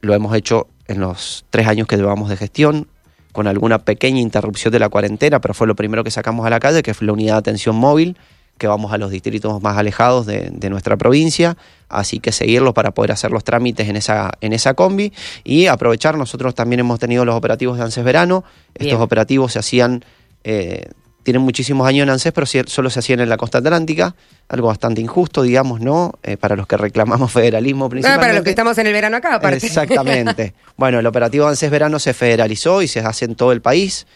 lo 0.00 0.14
hemos 0.14 0.34
hecho 0.34 0.68
en 0.86 1.00
los 1.00 1.44
tres 1.50 1.66
años 1.66 1.86
que 1.86 1.96
llevamos 1.96 2.28
de 2.28 2.36
gestión 2.36 2.88
con 3.32 3.46
alguna 3.46 3.78
pequeña 3.78 4.20
interrupción 4.20 4.72
de 4.72 4.78
la 4.78 4.88
cuarentena, 4.88 5.40
pero 5.40 5.54
fue 5.54 5.66
lo 5.66 5.76
primero 5.76 6.02
que 6.02 6.10
sacamos 6.10 6.46
a 6.46 6.50
la 6.50 6.60
calle, 6.60 6.82
que 6.82 6.94
fue 6.94 7.06
la 7.06 7.12
unidad 7.12 7.34
de 7.34 7.38
atención 7.38 7.76
móvil, 7.76 8.16
que 8.58 8.66
vamos 8.66 8.92
a 8.92 8.98
los 8.98 9.10
distritos 9.10 9.62
más 9.62 9.76
alejados 9.76 10.26
de, 10.26 10.70
nuestra 10.70 10.96
provincia, 10.96 11.56
así 11.88 12.18
que 12.18 12.32
seguirlos 12.32 12.74
para 12.74 12.90
poder 12.90 13.12
hacer 13.12 13.30
los 13.30 13.44
trámites 13.44 13.88
en 13.88 13.96
esa, 13.96 14.32
en 14.40 14.52
esa 14.52 14.74
combi 14.74 15.12
y 15.44 15.66
aprovechar, 15.66 16.18
nosotros 16.18 16.54
también 16.54 16.80
hemos 16.80 16.98
tenido 16.98 17.24
los 17.24 17.36
operativos 17.36 17.78
de 17.78 17.84
ANSES 17.84 18.04
Verano, 18.04 18.44
estos 18.74 19.00
operativos 19.00 19.52
se 19.52 19.60
hacían 19.60 20.04
eh, 20.42 20.90
tienen 21.28 21.42
muchísimos 21.42 21.86
años 21.86 22.04
en 22.04 22.08
ANSES, 22.08 22.32
pero 22.32 22.46
solo 22.46 22.88
se 22.88 23.00
hacían 23.00 23.20
en 23.20 23.28
la 23.28 23.36
costa 23.36 23.58
atlántica, 23.58 24.14
algo 24.48 24.68
bastante 24.68 25.02
injusto, 25.02 25.42
digamos, 25.42 25.78
¿no? 25.78 26.14
Eh, 26.22 26.38
para 26.38 26.56
los 26.56 26.66
que 26.66 26.78
reclamamos 26.78 27.30
federalismo 27.38 27.90
principalmente. 27.90 28.18
Ah, 28.18 28.26
para 28.26 28.32
los 28.32 28.44
que 28.44 28.48
estamos 28.48 28.78
en 28.78 28.86
el 28.86 28.94
verano 28.94 29.18
acá, 29.18 29.34
aparte. 29.34 29.66
Exactamente. 29.66 30.54
bueno, 30.78 31.00
el 31.00 31.06
operativo 31.06 31.46
ANSES 31.46 31.70
Verano 31.70 31.98
se 31.98 32.14
federalizó 32.14 32.80
y 32.80 32.88
se 32.88 33.00
hace 33.00 33.26
en 33.26 33.34
todo 33.34 33.52
el 33.52 33.60
país. 33.60 34.06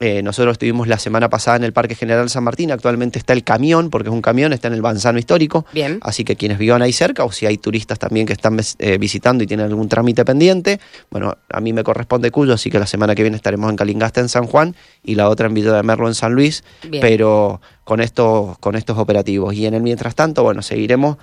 Eh, 0.00 0.22
nosotros 0.22 0.52
estuvimos 0.52 0.86
la 0.86 0.98
semana 0.98 1.28
pasada 1.28 1.56
en 1.56 1.64
el 1.64 1.72
Parque 1.72 1.96
General 1.96 2.30
San 2.30 2.44
Martín, 2.44 2.70
actualmente 2.70 3.18
está 3.18 3.32
el 3.32 3.42
camión, 3.42 3.90
porque 3.90 4.08
es 4.08 4.14
un 4.14 4.22
camión, 4.22 4.52
está 4.52 4.68
en 4.68 4.74
el 4.74 4.82
Banzano 4.82 5.18
Histórico. 5.18 5.66
Bien. 5.72 5.98
Así 6.02 6.22
que 6.22 6.36
quienes 6.36 6.58
vivan 6.58 6.82
ahí 6.82 6.92
cerca, 6.92 7.24
o 7.24 7.32
si 7.32 7.46
hay 7.46 7.58
turistas 7.58 7.98
también 7.98 8.24
que 8.24 8.32
están 8.32 8.60
eh, 8.78 8.98
visitando 8.98 9.42
y 9.42 9.48
tienen 9.48 9.66
algún 9.66 9.88
trámite 9.88 10.24
pendiente, 10.24 10.78
bueno, 11.10 11.36
a 11.48 11.60
mí 11.60 11.72
me 11.72 11.82
corresponde 11.82 12.30
Cuyo, 12.30 12.54
así 12.54 12.70
que 12.70 12.78
la 12.78 12.86
semana 12.86 13.16
que 13.16 13.22
viene 13.22 13.36
estaremos 13.36 13.68
en 13.70 13.76
Calingasta 13.76 14.20
en 14.20 14.28
San 14.28 14.46
Juan 14.46 14.76
y 15.02 15.16
la 15.16 15.28
otra 15.28 15.48
en 15.48 15.54
Villa 15.54 15.72
de 15.72 15.82
Merlo 15.82 16.06
en 16.06 16.14
San 16.14 16.32
Luis, 16.32 16.62
pero 17.00 17.60
con 17.82 18.00
estos, 18.00 18.56
con 18.58 18.76
estos 18.76 18.98
operativos. 18.98 19.54
Y 19.54 19.66
en 19.66 19.74
el 19.74 19.82
mientras 19.82 20.14
tanto, 20.14 20.44
bueno, 20.44 20.62
seguiremos 20.62 21.16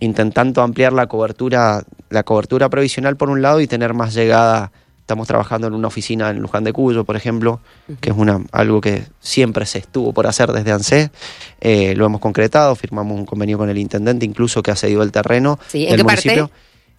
intentando 0.00 0.62
ampliar 0.62 0.92
la 0.92 1.06
cobertura, 1.06 1.84
la 2.10 2.22
cobertura 2.24 2.68
provisional 2.68 3.16
por 3.16 3.30
un 3.30 3.40
lado 3.40 3.60
y 3.60 3.68
tener 3.68 3.94
más 3.94 4.14
llegada 4.14 4.72
Estamos 5.06 5.28
trabajando 5.28 5.68
en 5.68 5.74
una 5.74 5.86
oficina 5.86 6.30
en 6.30 6.40
Luján 6.40 6.64
de 6.64 6.72
Cuyo, 6.72 7.04
por 7.04 7.14
ejemplo, 7.14 7.60
que 8.00 8.10
es 8.10 8.16
una, 8.16 8.42
algo 8.50 8.80
que 8.80 9.04
siempre 9.20 9.64
se 9.64 9.78
estuvo 9.78 10.12
por 10.12 10.26
hacer 10.26 10.50
desde 10.50 10.72
ANSE. 10.72 11.12
Eh, 11.60 11.94
lo 11.94 12.06
hemos 12.06 12.20
concretado, 12.20 12.74
firmamos 12.74 13.16
un 13.16 13.24
convenio 13.24 13.56
con 13.56 13.70
el 13.70 13.78
intendente, 13.78 14.26
incluso 14.26 14.64
que 14.64 14.72
ha 14.72 14.74
cedido 14.74 15.04
el 15.04 15.12
terreno 15.12 15.60
sí, 15.68 15.86
¿en 15.86 15.94
qué 15.94 16.02
municipio. 16.02 16.50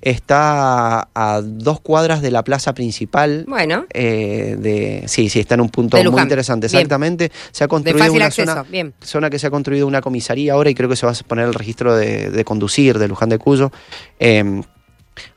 Está 0.02 1.10
a 1.14 1.42
dos 1.44 1.82
cuadras 1.82 2.22
de 2.22 2.32
la 2.32 2.46
plaza 2.46 2.74
principal. 2.74 3.44
Bueno. 3.46 3.86
Eh, 3.94 4.56
de, 4.58 5.04
sí, 5.08 5.28
sí, 5.28 5.42
está 5.42 5.56
en 5.56 5.62
un 5.62 5.70
punto 5.70 6.02
muy 6.02 6.22
interesante. 6.22 6.68
Exactamente. 6.68 7.30
Se 7.52 7.66
ha 7.66 7.68
construido 7.68 8.14
una 8.14 8.32
zona, 8.32 8.64
zona, 9.02 9.30
que 9.30 9.38
se 9.38 9.48
ha 9.48 9.52
construido 9.52 9.86
una 9.86 10.00
comisaría 10.00 10.54
ahora 10.54 10.70
y 10.70 10.76
creo 10.76 10.88
que 10.88 10.96
se 10.96 11.06
va 11.06 11.12
a 11.12 11.16
poner 11.28 11.46
el 11.46 11.54
registro 11.54 11.94
de, 11.94 12.46
conducir 12.46 13.00
de 13.00 13.10
Luján 13.10 13.28
de 13.28 13.38
Cuyo. 13.38 13.70
Eh, 14.18 14.62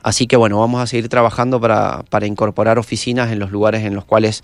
Así 0.03 0.27
que 0.27 0.35
bueno, 0.35 0.59
vamos 0.59 0.81
a 0.81 0.87
seguir 0.87 1.09
trabajando 1.09 1.59
para, 1.59 2.03
para 2.09 2.25
incorporar 2.25 2.79
oficinas 2.79 3.31
en 3.31 3.39
los 3.39 3.51
lugares 3.51 3.83
en 3.85 3.95
los 3.95 4.05
cuales 4.05 4.43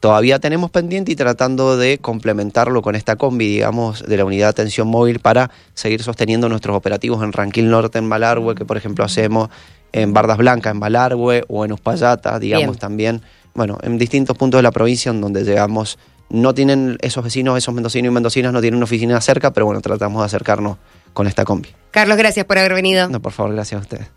todavía 0.00 0.38
tenemos 0.38 0.70
pendiente 0.70 1.12
y 1.12 1.16
tratando 1.16 1.76
de 1.76 1.98
complementarlo 1.98 2.82
con 2.82 2.94
esta 2.94 3.16
combi, 3.16 3.46
digamos, 3.46 4.02
de 4.02 4.16
la 4.16 4.24
unidad 4.24 4.46
de 4.46 4.50
atención 4.50 4.88
móvil 4.88 5.20
para 5.20 5.50
seguir 5.74 6.02
sosteniendo 6.02 6.48
nuestros 6.48 6.76
operativos 6.76 7.22
en 7.22 7.32
Ranquil 7.32 7.70
Norte, 7.70 7.98
en 7.98 8.08
Balargüe, 8.08 8.54
que 8.54 8.64
por 8.64 8.76
ejemplo 8.76 9.04
hacemos 9.04 9.48
en 9.92 10.12
Bardas 10.12 10.38
Blancas, 10.38 10.72
en 10.72 10.80
Balargüe 10.80 11.44
o 11.48 11.64
en 11.64 11.72
Uspallata, 11.72 12.38
digamos 12.38 12.78
también, 12.78 13.22
bueno, 13.54 13.78
en 13.82 13.98
distintos 13.98 14.36
puntos 14.36 14.58
de 14.58 14.62
la 14.62 14.70
provincia 14.70 15.10
en 15.10 15.20
donde 15.20 15.44
llegamos. 15.44 15.98
No 16.28 16.54
tienen 16.54 16.98
esos 17.02 17.22
vecinos, 17.22 17.56
esos 17.56 17.72
mendocinos 17.72 18.10
y 18.10 18.12
mendocinas, 18.12 18.52
no 18.52 18.60
tienen 18.60 18.76
una 18.76 18.84
oficina 18.84 19.20
cerca, 19.20 19.52
pero 19.52 19.66
bueno, 19.66 19.80
tratamos 19.80 20.22
de 20.22 20.26
acercarnos 20.26 20.76
con 21.12 21.28
esta 21.28 21.44
combi. 21.44 21.68
Carlos, 21.92 22.18
gracias 22.18 22.44
por 22.44 22.58
haber 22.58 22.74
venido. 22.74 23.08
No, 23.08 23.22
por 23.22 23.32
favor, 23.32 23.54
gracias 23.54 23.78
a 23.78 23.82
ustedes. 23.82 24.08